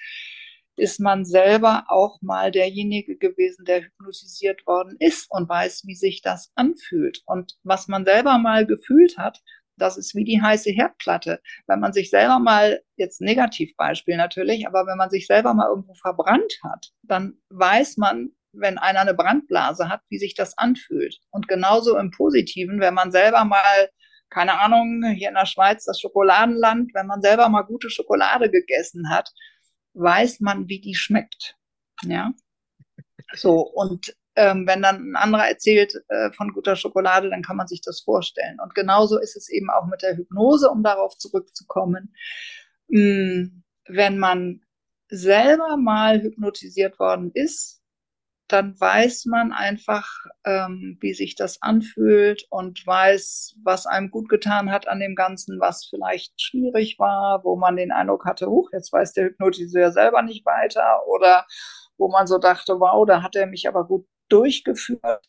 ist 0.81 0.99
man 0.99 1.25
selber 1.25 1.85
auch 1.89 2.21
mal 2.23 2.51
derjenige 2.51 3.17
gewesen, 3.17 3.65
der 3.67 3.83
hypnotisiert 3.83 4.67
worden 4.67 4.97
ist 4.99 5.27
und 5.31 5.49
weiß, 5.49 5.83
wie 5.87 5.95
sich 5.95 6.23
das 6.23 6.51
anfühlt. 6.55 7.23
Und 7.27 7.59
was 7.63 7.87
man 7.87 8.05
selber 8.05 8.39
mal 8.39 8.67
gefühlt 8.67 9.19
hat, 9.19 9.41
das 9.77 9.97
ist 9.97 10.15
wie 10.15 10.25
die 10.25 10.41
heiße 10.41 10.71
Herdplatte. 10.71 11.41
Wenn 11.67 11.81
man 11.81 11.93
sich 11.93 12.11
selber 12.11 12.39
mal, 12.39 12.81
jetzt 12.97 13.21
Negativbeispiel 13.21 14.17
natürlich, 14.17 14.67
aber 14.67 14.87
wenn 14.87 14.97
man 14.99 15.11
sich 15.11 15.27
selber 15.27 15.55
mal 15.55 15.69
irgendwo 15.69 15.95
verbrannt 15.95 16.59
hat, 16.63 16.91
dann 17.03 17.35
weiß 17.51 17.97
man, 17.97 18.31
wenn 18.53 18.79
einer 18.79 19.01
eine 19.01 19.15
Brandblase 19.15 19.89
hat, 19.89 20.03
wie 20.09 20.19
sich 20.19 20.35
das 20.35 20.57
anfühlt. 20.59 21.19
Und 21.31 21.49
genauso 21.49 21.97
im 21.97 22.11
Positiven, 22.11 22.81
wenn 22.81 22.95
man 22.95 23.13
selber 23.13 23.45
mal, 23.45 23.91
keine 24.29 24.61
Ahnung, 24.61 25.05
hier 25.15 25.29
in 25.29 25.35
der 25.35 25.47
Schweiz 25.47 25.85
das 25.85 26.01
Schokoladenland, 26.01 26.93
wenn 26.95 27.07
man 27.07 27.23
selber 27.23 27.49
mal 27.49 27.63
gute 27.63 27.91
Schokolade 27.91 28.51
gegessen 28.51 29.11
hat, 29.11 29.31
weiß 29.95 30.41
man, 30.41 30.69
wie 30.69 30.81
die 30.81 30.95
schmeckt. 30.95 31.57
Ja. 32.03 32.33
So, 33.35 33.61
und 33.61 34.15
ähm, 34.37 34.67
wenn 34.67 34.83
dann 34.83 35.11
ein 35.13 35.17
anderer 35.17 35.49
erzählt 35.49 35.95
äh, 36.09 36.31
von 36.33 36.53
guter 36.53 36.77
Schokolade, 36.77 37.31
dann 37.31 37.43
kann 37.43 37.57
man 37.57 37.67
sich 37.67 37.81
das 37.83 38.01
vorstellen. 38.01 38.59
Und 38.61 38.75
genauso 38.75 39.19
ist 39.19 39.37
es 39.37 39.49
eben 39.49 39.71
auch 39.71 39.87
mit 39.87 40.03
der 40.03 40.17
Hypnose, 40.17 40.71
um 40.71 40.83
darauf 40.83 41.17
zurückzukommen. 41.17 42.15
Hm, 42.91 43.63
wenn 43.87 44.19
man 44.19 44.63
selber 45.09 45.77
mal 45.77 46.23
hypnotisiert 46.23 46.99
worden 46.99 47.33
ist, 47.35 47.80
dann 48.53 48.79
weiß 48.81 49.27
man 49.27 49.53
einfach, 49.53 50.09
ähm, 50.45 50.99
wie 51.01 51.15
sich 51.15 51.37
das 51.37 51.63
anfühlt 51.63 52.47
und 52.51 52.85
weiß, 52.87 53.57
was 53.63 53.87
einem 53.87 54.11
gut 54.11 54.29
getan 54.29 54.71
hat 54.73 54.89
an 54.89 54.99
dem 55.01 55.15
Ganzen, 55.15 55.61
was 55.61 55.87
vielleicht 55.89 56.41
schwierig 56.41 56.99
war, 56.99 57.45
wo 57.45 57.57
man 57.57 57.77
den 57.77 57.93
Eindruck 57.93 58.25
hatte, 58.27 58.47
huch, 58.49 58.71
jetzt 58.73 58.93
weiß 58.93 59.13
der 59.13 59.27
Hypnotiseur 59.27 59.93
selber 59.93 60.23
nicht 60.23 60.45
weiter 60.47 61.07
oder 61.07 61.47
wo 61.97 62.09
man 62.09 62.27
so 62.27 62.39
dachte, 62.39 62.81
wow, 62.81 63.07
da 63.07 63.23
hat 63.23 63.37
er 63.37 63.47
mich 63.47 63.69
aber 63.69 63.87
gut 63.87 64.07
durchgeführt. 64.29 65.25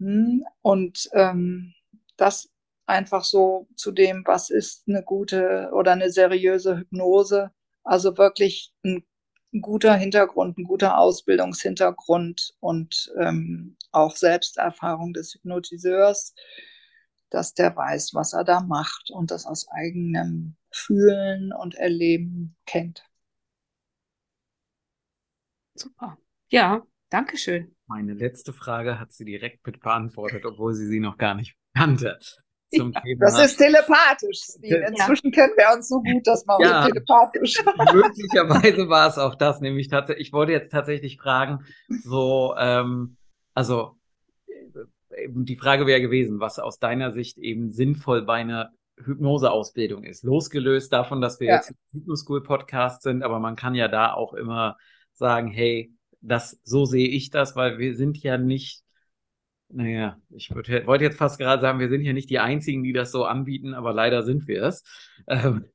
Hm, 0.00 0.44
und 0.62 1.08
ähm, 1.12 1.74
das 2.16 2.48
einfach 2.86 3.24
so 3.24 3.68
zu 3.76 3.92
dem, 3.92 4.22
was 4.26 4.50
ist 4.50 4.84
eine 4.88 5.02
gute 5.02 5.70
oder 5.72 5.92
eine 5.92 6.10
seriöse 6.10 6.78
Hypnose. 6.78 7.50
Also 7.84 8.16
wirklich 8.18 8.72
ein 8.84 9.04
ein 9.52 9.60
guter 9.60 9.94
Hintergrund, 9.94 10.58
ein 10.58 10.64
guter 10.64 10.98
Ausbildungshintergrund 10.98 12.54
und 12.60 13.12
ähm, 13.18 13.76
auch 13.92 14.16
Selbsterfahrung 14.16 15.12
des 15.12 15.34
Hypnotiseurs, 15.34 16.34
dass 17.30 17.54
der 17.54 17.74
weiß, 17.74 18.14
was 18.14 18.32
er 18.32 18.44
da 18.44 18.60
macht 18.60 19.10
und 19.10 19.30
das 19.30 19.46
aus 19.46 19.68
eigenem 19.68 20.56
Fühlen 20.70 21.52
und 21.52 21.74
Erleben 21.74 22.56
kennt. 22.66 23.04
Super. 25.74 26.18
Ja, 26.48 26.86
danke 27.08 27.36
schön. 27.36 27.74
Meine 27.86 28.12
letzte 28.12 28.52
Frage 28.52 28.98
hat 28.98 29.12
sie 29.12 29.24
direkt 29.24 29.66
mit 29.66 29.80
beantwortet, 29.80 30.44
obwohl 30.44 30.74
sie 30.74 30.86
sie 30.86 31.00
noch 31.00 31.16
gar 31.16 31.34
nicht 31.34 31.56
kannte 31.74 32.18
zum 32.74 32.92
Thema. 32.92 33.26
Das 33.26 33.38
ist 33.38 33.56
telepathisch, 33.56 34.40
Steve. 34.42 34.84
Inzwischen 34.88 35.30
kennen 35.30 35.52
wir 35.56 35.76
uns 35.76 35.88
so 35.88 36.00
gut, 36.00 36.26
dass 36.26 36.44
man 36.46 36.60
ja, 36.60 36.86
telepathisch. 36.86 37.62
Möglicherweise 37.92 38.88
war 38.88 39.08
es 39.08 39.18
auch 39.18 39.34
das, 39.34 39.60
nämlich 39.60 39.90
ich 40.16 40.32
wollte 40.32 40.52
jetzt 40.52 40.70
tatsächlich 40.70 41.18
fragen, 41.18 41.64
so, 42.04 42.54
ähm, 42.58 43.16
also 43.54 43.96
die 45.28 45.56
Frage 45.56 45.86
wäre 45.86 46.00
gewesen, 46.00 46.40
was 46.40 46.58
aus 46.58 46.78
deiner 46.78 47.12
Sicht 47.12 47.38
eben 47.38 47.72
sinnvoll 47.72 48.22
bei 48.22 48.34
einer 48.34 48.72
Hypnoseausbildung 49.04 50.04
ist. 50.04 50.24
Losgelöst 50.24 50.92
davon, 50.92 51.20
dass 51.20 51.40
wir 51.40 51.48
ja. 51.48 51.56
jetzt 51.56 51.70
ein 51.70 51.76
Hypnoschool-Podcast 51.92 53.02
sind, 53.02 53.22
aber 53.22 53.38
man 53.38 53.56
kann 53.56 53.74
ja 53.74 53.88
da 53.88 54.12
auch 54.12 54.34
immer 54.34 54.76
sagen, 55.12 55.48
hey, 55.48 55.92
das, 56.20 56.58
so 56.64 56.84
sehe 56.84 57.08
ich 57.08 57.30
das, 57.30 57.56
weil 57.56 57.78
wir 57.78 57.96
sind 57.96 58.18
ja 58.22 58.38
nicht 58.38 58.82
naja, 59.70 60.18
ich 60.30 60.54
wollte 60.54 61.04
jetzt 61.04 61.18
fast 61.18 61.38
gerade 61.38 61.60
sagen, 61.60 61.78
wir 61.78 61.88
sind 61.88 62.00
hier 62.00 62.14
nicht 62.14 62.30
die 62.30 62.38
Einzigen, 62.38 62.82
die 62.82 62.92
das 62.92 63.12
so 63.12 63.24
anbieten, 63.24 63.74
aber 63.74 63.92
leider 63.92 64.22
sind 64.22 64.48
wir 64.48 64.62
es. 64.62 64.82
Ähm, 65.26 65.66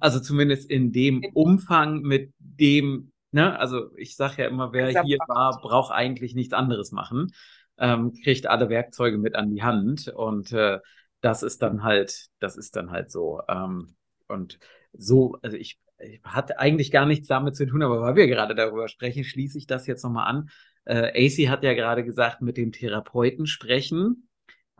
also 0.00 0.20
zumindest 0.20 0.70
in 0.70 0.92
dem 0.92 1.24
Umfang 1.32 2.02
mit 2.02 2.32
dem, 2.38 3.12
ne, 3.30 3.58
also 3.58 3.96
ich 3.96 4.16
sage 4.16 4.42
ja 4.42 4.48
immer, 4.48 4.72
wer 4.72 5.02
hier 5.02 5.18
war, 5.28 5.60
braucht 5.62 5.92
eigentlich 5.92 6.34
nichts 6.34 6.52
anderes 6.52 6.92
machen, 6.92 7.32
ähm, 7.78 8.12
kriegt 8.22 8.46
alle 8.46 8.68
Werkzeuge 8.68 9.18
mit 9.18 9.34
an 9.34 9.50
die 9.50 9.62
Hand 9.62 10.08
und 10.08 10.52
äh, 10.52 10.78
das 11.20 11.42
ist 11.42 11.62
dann 11.62 11.82
halt, 11.82 12.26
das 12.38 12.56
ist 12.56 12.76
dann 12.76 12.90
halt 12.90 13.10
so. 13.10 13.40
Ähm, 13.48 13.94
und 14.28 14.58
so, 14.92 15.38
also 15.42 15.56
ich, 15.56 15.78
ich 15.98 16.20
hatte 16.22 16.58
eigentlich 16.58 16.90
gar 16.90 17.06
nichts 17.06 17.28
damit 17.28 17.56
zu 17.56 17.66
tun, 17.66 17.82
aber 17.82 18.00
weil 18.02 18.16
wir 18.16 18.26
gerade 18.26 18.54
darüber 18.54 18.88
sprechen, 18.88 19.24
schließe 19.24 19.58
ich 19.58 19.66
das 19.66 19.86
jetzt 19.86 20.04
nochmal 20.04 20.28
an. 20.28 20.50
Äh, 20.88 21.26
AC 21.26 21.50
hat 21.50 21.62
ja 21.64 21.74
gerade 21.74 22.02
gesagt, 22.02 22.40
mit 22.40 22.56
dem 22.56 22.72
Therapeuten 22.72 23.46
sprechen. 23.46 24.28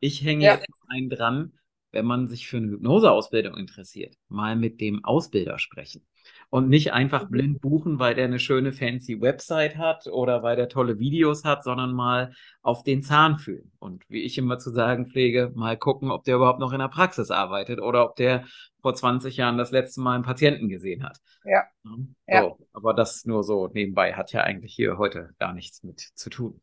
Ich 0.01 0.25
hänge 0.25 0.47
ja. 0.47 0.55
jetzt 0.55 0.83
einen 0.89 1.11
dran, 1.11 1.53
wenn 1.93 2.07
man 2.07 2.27
sich 2.29 2.49
für 2.49 2.57
eine 2.57 2.69
Hypnoseausbildung 2.69 3.57
interessiert, 3.57 4.17
mal 4.29 4.57
mit 4.57 4.81
dem 4.81 5.05
Ausbilder 5.05 5.59
sprechen. 5.59 6.07
Und 6.51 6.71
nicht 6.71 6.95
einfach 6.95 7.25
mhm. 7.25 7.31
blind 7.31 7.61
buchen, 7.61 7.99
weil 7.99 8.15
der 8.15 8.25
eine 8.25 8.39
schöne 8.39 8.73
fancy 8.73 9.21
Website 9.21 9.77
hat 9.77 10.07
oder 10.07 10.43
weil 10.43 10.57
der 10.57 10.69
tolle 10.69 10.99
Videos 10.99 11.45
hat, 11.45 11.63
sondern 11.63 11.93
mal 11.93 12.33
auf 12.63 12.83
den 12.83 13.03
Zahn 13.03 13.39
fühlen. 13.39 13.73
Und 13.79 14.03
wie 14.09 14.23
ich 14.23 14.39
immer 14.39 14.59
zu 14.59 14.71
sagen 14.71 15.07
pflege, 15.07 15.53
mal 15.55 15.77
gucken, 15.77 16.11
ob 16.11 16.25
der 16.25 16.37
überhaupt 16.37 16.61
noch 16.61 16.73
in 16.73 16.79
der 16.79 16.89
Praxis 16.89 17.31
arbeitet 17.31 17.81
oder 17.81 18.05
ob 18.05 18.17
der 18.17 18.45
vor 18.81 18.95
20 18.95 19.37
Jahren 19.37 19.59
das 19.59 19.73
letzte 19.73 20.01
Mal 20.01 20.15
einen 20.15 20.25
Patienten 20.25 20.69
gesehen 20.69 21.05
hat. 21.05 21.19
Ja. 21.45 21.65
So, 21.83 21.97
ja. 22.27 22.57
aber 22.73 22.95
das 22.95 23.25
nur 23.27 23.43
so 23.43 23.69
nebenbei 23.69 24.15
hat 24.15 24.33
ja 24.33 24.43
eigentlich 24.43 24.75
hier 24.75 24.97
heute 24.97 25.35
gar 25.39 25.53
nichts 25.53 25.83
mit 25.83 26.01
zu 26.01 26.31
tun. 26.31 26.61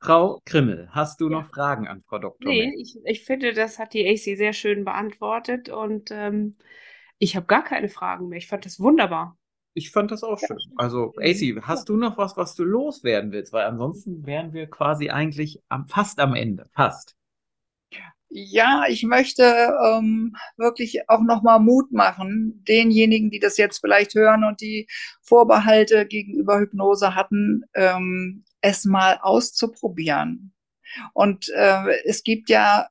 Frau 0.00 0.40
Krimmel, 0.46 0.88
hast 0.92 1.20
du 1.20 1.28
ja. 1.28 1.40
noch 1.40 1.48
Fragen 1.48 1.86
an 1.86 2.02
Frau 2.02 2.18
Dr. 2.18 2.50
Nee, 2.50 2.72
ich, 2.78 2.96
ich, 3.04 3.24
finde, 3.24 3.52
das 3.52 3.78
hat 3.78 3.92
die 3.92 4.08
AC 4.08 4.36
sehr 4.36 4.54
schön 4.54 4.84
beantwortet 4.84 5.68
und 5.68 6.10
ähm, 6.10 6.56
ich 7.20 7.36
habe 7.36 7.46
gar 7.46 7.62
keine 7.62 7.88
Fragen 7.88 8.28
mehr. 8.28 8.38
Ich 8.38 8.48
fand 8.48 8.64
das 8.64 8.80
wunderbar. 8.80 9.38
Ich 9.74 9.92
fand 9.92 10.10
das 10.10 10.24
auch 10.24 10.38
schön. 10.38 10.58
Also, 10.76 11.12
AC, 11.18 11.62
hast 11.62 11.88
du 11.88 11.96
noch 11.96 12.18
was, 12.18 12.36
was 12.36 12.56
du 12.56 12.64
loswerden 12.64 13.30
willst? 13.30 13.52
Weil 13.52 13.66
ansonsten 13.66 14.26
wären 14.26 14.52
wir 14.52 14.68
quasi 14.68 15.10
eigentlich 15.10 15.62
am, 15.68 15.86
fast 15.86 16.18
am 16.18 16.34
Ende. 16.34 16.68
Fast. 16.72 17.14
Ja, 18.32 18.84
ich 18.88 19.02
möchte 19.02 19.42
ähm, 19.84 20.36
wirklich 20.56 21.08
auch 21.08 21.20
nochmal 21.20 21.60
Mut 21.60 21.92
machen, 21.92 22.64
denjenigen, 22.66 23.30
die 23.30 23.40
das 23.40 23.56
jetzt 23.56 23.78
vielleicht 23.80 24.14
hören 24.14 24.44
und 24.44 24.60
die 24.60 24.88
Vorbehalte 25.20 26.06
gegenüber 26.06 26.58
Hypnose 26.60 27.14
hatten, 27.14 27.64
ähm, 27.74 28.44
es 28.60 28.84
mal 28.84 29.18
auszuprobieren. 29.20 30.52
Und 31.12 31.48
äh, 31.50 32.02
es 32.04 32.22
gibt 32.22 32.48
ja, 32.50 32.88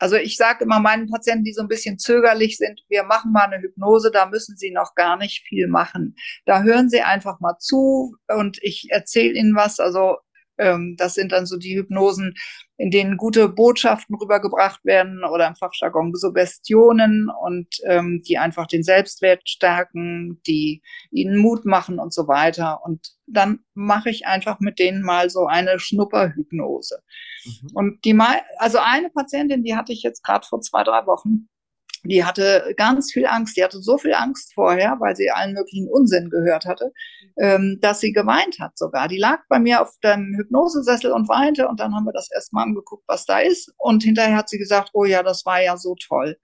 also 0.00 0.16
ich 0.16 0.36
sage 0.36 0.64
immer 0.64 0.80
meinen 0.80 1.08
Patienten, 1.10 1.44
die 1.44 1.52
so 1.52 1.60
ein 1.60 1.68
bisschen 1.68 1.98
zögerlich 1.98 2.56
sind, 2.56 2.80
wir 2.88 3.04
machen 3.04 3.32
mal 3.32 3.44
eine 3.44 3.60
Hypnose, 3.62 4.10
da 4.10 4.26
müssen 4.26 4.56
sie 4.56 4.70
noch 4.70 4.94
gar 4.94 5.18
nicht 5.18 5.44
viel 5.46 5.68
machen. 5.68 6.16
Da 6.46 6.62
hören 6.62 6.88
sie 6.88 7.02
einfach 7.02 7.38
mal 7.40 7.56
zu 7.58 8.16
und 8.28 8.58
ich 8.62 8.88
erzähle 8.90 9.38
ihnen 9.38 9.54
was. 9.54 9.78
Also 9.78 10.16
ähm, 10.56 10.96
das 10.96 11.14
sind 11.14 11.32
dann 11.32 11.44
so 11.44 11.58
die 11.58 11.76
Hypnosen, 11.76 12.34
in 12.80 12.90
denen 12.90 13.18
gute 13.18 13.50
Botschaften 13.50 14.16
rübergebracht 14.16 14.82
werden 14.86 15.22
oder 15.22 15.46
im 15.46 15.54
Fachjargon 15.54 16.14
Suggestionen 16.14 17.28
und 17.28 17.68
ähm, 17.84 18.22
die 18.26 18.38
einfach 18.38 18.66
den 18.66 18.82
Selbstwert 18.82 19.46
stärken, 19.46 20.40
die 20.46 20.80
ihnen 21.10 21.36
Mut 21.36 21.66
machen 21.66 21.98
und 21.98 22.14
so 22.14 22.26
weiter. 22.26 22.80
Und 22.82 23.12
dann 23.26 23.60
mache 23.74 24.08
ich 24.08 24.26
einfach 24.26 24.60
mit 24.60 24.78
denen 24.78 25.02
mal 25.02 25.28
so 25.28 25.44
eine 25.44 25.78
Schnupperhypnose. 25.78 27.02
Mhm. 27.44 27.70
Und 27.74 28.04
die 28.06 28.14
mal, 28.14 28.40
also 28.56 28.78
eine 28.78 29.10
Patientin, 29.10 29.62
die 29.62 29.76
hatte 29.76 29.92
ich 29.92 30.02
jetzt 30.02 30.24
gerade 30.24 30.46
vor 30.46 30.62
zwei, 30.62 30.82
drei 30.82 31.04
Wochen 31.04 31.50
die 32.04 32.24
hatte 32.24 32.74
ganz 32.76 33.12
viel 33.12 33.26
Angst. 33.26 33.56
Die 33.56 33.64
hatte 33.64 33.80
so 33.80 33.98
viel 33.98 34.14
Angst 34.14 34.54
vorher, 34.54 34.96
weil 35.00 35.16
sie 35.16 35.30
allen 35.30 35.52
möglichen 35.52 35.88
Unsinn 35.88 36.30
gehört 36.30 36.64
hatte, 36.64 36.92
ähm, 37.38 37.78
dass 37.80 38.00
sie 38.00 38.12
geweint 38.12 38.58
hat 38.58 38.78
sogar. 38.78 39.08
Die 39.08 39.18
lag 39.18 39.40
bei 39.48 39.58
mir 39.58 39.82
auf 39.82 39.98
dem 40.02 40.34
Hypnosesessel 40.36 41.12
und 41.12 41.28
weinte 41.28 41.68
und 41.68 41.80
dann 41.80 41.94
haben 41.94 42.04
wir 42.04 42.12
das 42.12 42.30
erstmal 42.32 42.64
angeguckt, 42.64 43.04
was 43.06 43.26
da 43.26 43.38
ist. 43.40 43.72
Und 43.76 44.02
hinterher 44.02 44.36
hat 44.36 44.48
sie 44.48 44.58
gesagt, 44.58 44.90
oh 44.94 45.04
ja, 45.04 45.22
das 45.22 45.44
war 45.44 45.62
ja 45.62 45.76
so 45.76 45.94
toll. 45.94 46.36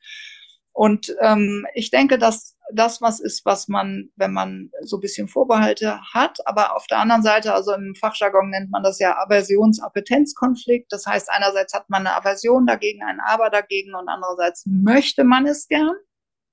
Und 0.73 1.15
ähm, 1.23 1.67
ich 1.75 1.91
denke, 1.91 2.19
dass 2.19 2.56
das 2.73 3.01
was 3.01 3.21
ist, 3.21 3.45
was 3.45 3.69
man, 3.69 4.11
wenn 4.17 4.33
man 4.33 4.71
so 4.83 4.97
ein 4.97 5.01
bisschen 5.01 5.29
Vorbehalte 5.29 6.01
hat, 6.13 6.39
aber 6.47 6.77
auf 6.77 6.87
der 6.87 6.99
anderen 6.99 7.23
Seite, 7.23 7.55
also 7.55 7.73
im 7.73 7.95
Fachjargon 7.95 8.51
nennt 8.51 8.71
man 8.71 8.83
das 8.83 8.99
ja 8.99 9.17
Aversions-Appetenzkonflikt. 9.19 10.93
Das 10.93 11.07
heißt, 11.07 11.31
einerseits 11.31 11.75
hat 11.75 11.89
man 11.91 12.07
eine 12.07 12.17
Aversion 12.17 12.67
dagegen, 12.67 13.03
ein 13.03 13.21
Aber 13.21 13.51
dagegen 13.51 13.95
und 13.95 14.09
andererseits 14.09 14.65
möchte 14.67 15.25
man 15.25 15.47
es 15.47 15.69
gern. 15.69 15.95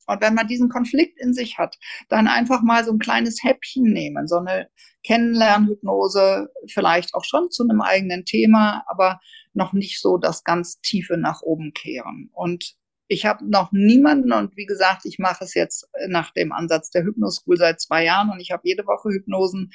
Und 0.06 0.22
wenn 0.22 0.34
man 0.34 0.48
diesen 0.48 0.70
Konflikt 0.70 1.20
in 1.20 1.34
sich 1.34 1.58
hat, 1.58 1.78
dann 2.10 2.28
einfach 2.28 2.62
mal 2.62 2.84
so 2.84 2.92
ein 2.92 3.00
kleines 3.00 3.42
Häppchen 3.42 3.86
nehmen, 3.86 4.28
so 4.28 4.38
eine 4.38 4.68
Kennenlernhypnose, 5.04 6.50
vielleicht 6.68 7.16
auch 7.16 7.24
schon 7.24 7.50
zu 7.52 7.64
einem 7.64 7.82
eigenen 7.82 8.26
Thema, 8.26 8.84
aber 8.88 9.20
noch 9.54 9.74
nicht 9.74 10.02
so 10.02 10.18
das 10.18 10.44
ganz 10.44 10.82
Tiefe 10.82 11.18
nach 11.18 11.42
oben 11.42 11.74
kehren. 11.74 12.30
Und 12.34 12.76
ich 13.08 13.26
habe 13.26 13.50
noch 13.50 13.72
niemanden, 13.72 14.32
und 14.32 14.56
wie 14.56 14.66
gesagt, 14.66 15.06
ich 15.06 15.20
mache 15.20 15.44
es 15.44 15.54
jetzt 15.54 15.90
nach 16.08 16.32
dem 16.32 16.52
Ansatz 16.52 16.90
der 16.90 17.04
Hypnoschool 17.04 17.58
seit 17.58 17.82
zwei 17.82 18.04
Jahren 18.06 18.30
und 18.30 18.40
ich 18.40 18.52
habe 18.52 18.64
jede 18.66 18.86
Woche 18.86 19.10
Hypnosen. 19.10 19.72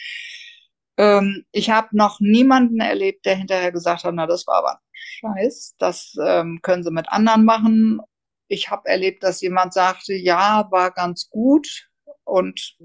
Ähm, 0.97 1.45
ich 1.53 1.71
habe 1.71 1.89
noch 1.93 2.21
niemanden 2.21 2.81
erlebt, 2.81 3.27
der 3.27 3.37
hinterher 3.37 3.73
gesagt 3.73 4.05
hat, 4.05 4.15
na, 4.15 4.27
das 4.27 4.47
war 4.47 4.57
aber 4.57 4.81
Scheiß, 4.93 5.77
das 5.79 6.15
ähm, 6.21 6.61
können 6.63 6.83
Sie 6.83 6.91
mit 6.91 7.09
anderen 7.11 7.45
machen. 7.45 8.01
Ich 8.49 8.71
habe 8.71 8.89
erlebt, 8.89 9.23
dass 9.23 9.41
jemand 9.41 9.75
sagte, 9.75 10.15
ja, 10.15 10.67
war 10.71 10.91
ganz 10.91 11.29
gut 11.31 11.89
und 12.25 12.77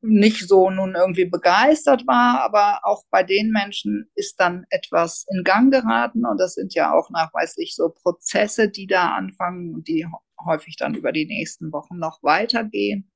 nicht 0.00 0.48
so 0.48 0.70
nun 0.70 0.94
irgendwie 0.94 1.24
begeistert 1.24 2.06
war, 2.06 2.40
aber 2.42 2.80
auch 2.82 3.04
bei 3.10 3.22
den 3.22 3.50
Menschen 3.50 4.10
ist 4.14 4.40
dann 4.40 4.64
etwas 4.70 5.26
in 5.30 5.44
Gang 5.44 5.72
geraten 5.72 6.24
und 6.24 6.38
das 6.38 6.54
sind 6.54 6.74
ja 6.74 6.92
auch 6.92 7.10
nachweislich 7.10 7.74
so 7.74 7.90
Prozesse, 7.90 8.68
die 8.68 8.86
da 8.86 9.10
anfangen 9.12 9.74
und 9.74 9.88
die 9.88 10.06
häufig 10.44 10.76
dann 10.76 10.94
über 10.94 11.12
die 11.12 11.26
nächsten 11.26 11.72
Wochen 11.72 11.98
noch 11.98 12.22
weitergehen 12.22 13.10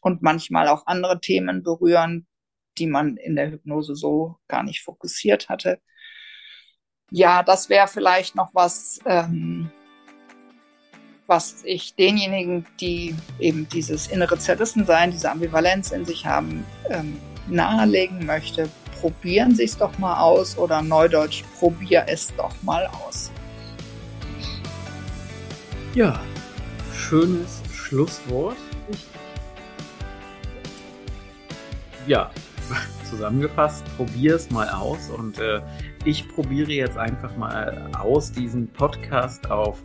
und 0.00 0.22
manchmal 0.22 0.68
auch 0.68 0.86
andere 0.86 1.20
Themen 1.20 1.62
berühren, 1.62 2.26
die 2.78 2.86
man 2.86 3.16
in 3.16 3.36
der 3.36 3.50
Hypnose 3.50 3.94
so 3.94 4.36
gar 4.48 4.62
nicht 4.62 4.82
fokussiert 4.82 5.48
hatte. 5.48 5.80
Ja, 7.10 7.42
das 7.42 7.68
wäre 7.68 7.88
vielleicht 7.88 8.36
noch 8.36 8.54
was, 8.54 9.00
ähm, 9.04 9.70
was 11.30 11.62
ich 11.62 11.94
denjenigen, 11.94 12.66
die 12.80 13.14
eben 13.38 13.68
dieses 13.68 14.08
innere 14.08 14.36
Zerrissensein, 14.36 15.12
diese 15.12 15.30
Ambivalenz 15.30 15.92
in 15.92 16.04
sich 16.04 16.26
haben, 16.26 16.66
ähm, 16.90 17.20
nahelegen 17.46 18.26
möchte. 18.26 18.68
probieren 19.00 19.54
Sie 19.54 19.62
es 19.64 19.78
doch 19.78 19.96
mal 19.98 20.20
aus 20.20 20.58
oder 20.58 20.82
Neudeutsch, 20.82 21.44
probier 21.58 22.04
es 22.08 22.34
doch 22.36 22.52
mal 22.62 22.86
aus. 22.88 23.30
Ja, 25.94 26.20
schönes 26.92 27.62
Schlusswort. 27.72 28.56
Ja, 32.08 32.30
zusammengefasst, 33.08 33.84
probier 33.96 34.34
es 34.34 34.50
mal 34.50 34.68
aus 34.68 35.08
und 35.10 35.38
äh, 35.38 35.60
ich 36.04 36.28
probiere 36.28 36.72
jetzt 36.72 36.98
einfach 36.98 37.36
mal 37.36 37.88
aus, 37.96 38.32
diesen 38.32 38.66
Podcast 38.72 39.48
auf 39.48 39.78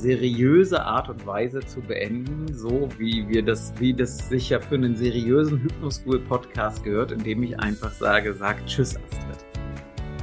seriöse 0.00 0.82
Art 0.82 1.08
und 1.08 1.24
Weise 1.26 1.60
zu 1.60 1.80
beenden, 1.80 2.46
so 2.52 2.88
wie 2.98 3.28
wir 3.28 3.44
das, 3.44 3.72
wie 3.78 3.92
das 3.92 4.28
sicher 4.28 4.60
für 4.60 4.76
einen 4.76 4.96
seriösen 4.96 5.62
Hypnoschool 5.62 6.20
Podcast 6.20 6.82
gehört, 6.82 7.12
indem 7.12 7.42
ich 7.42 7.60
einfach 7.60 7.92
sage, 7.92 8.32
sag 8.34 8.64
Tschüss, 8.66 8.96
Astrid. 8.96 9.44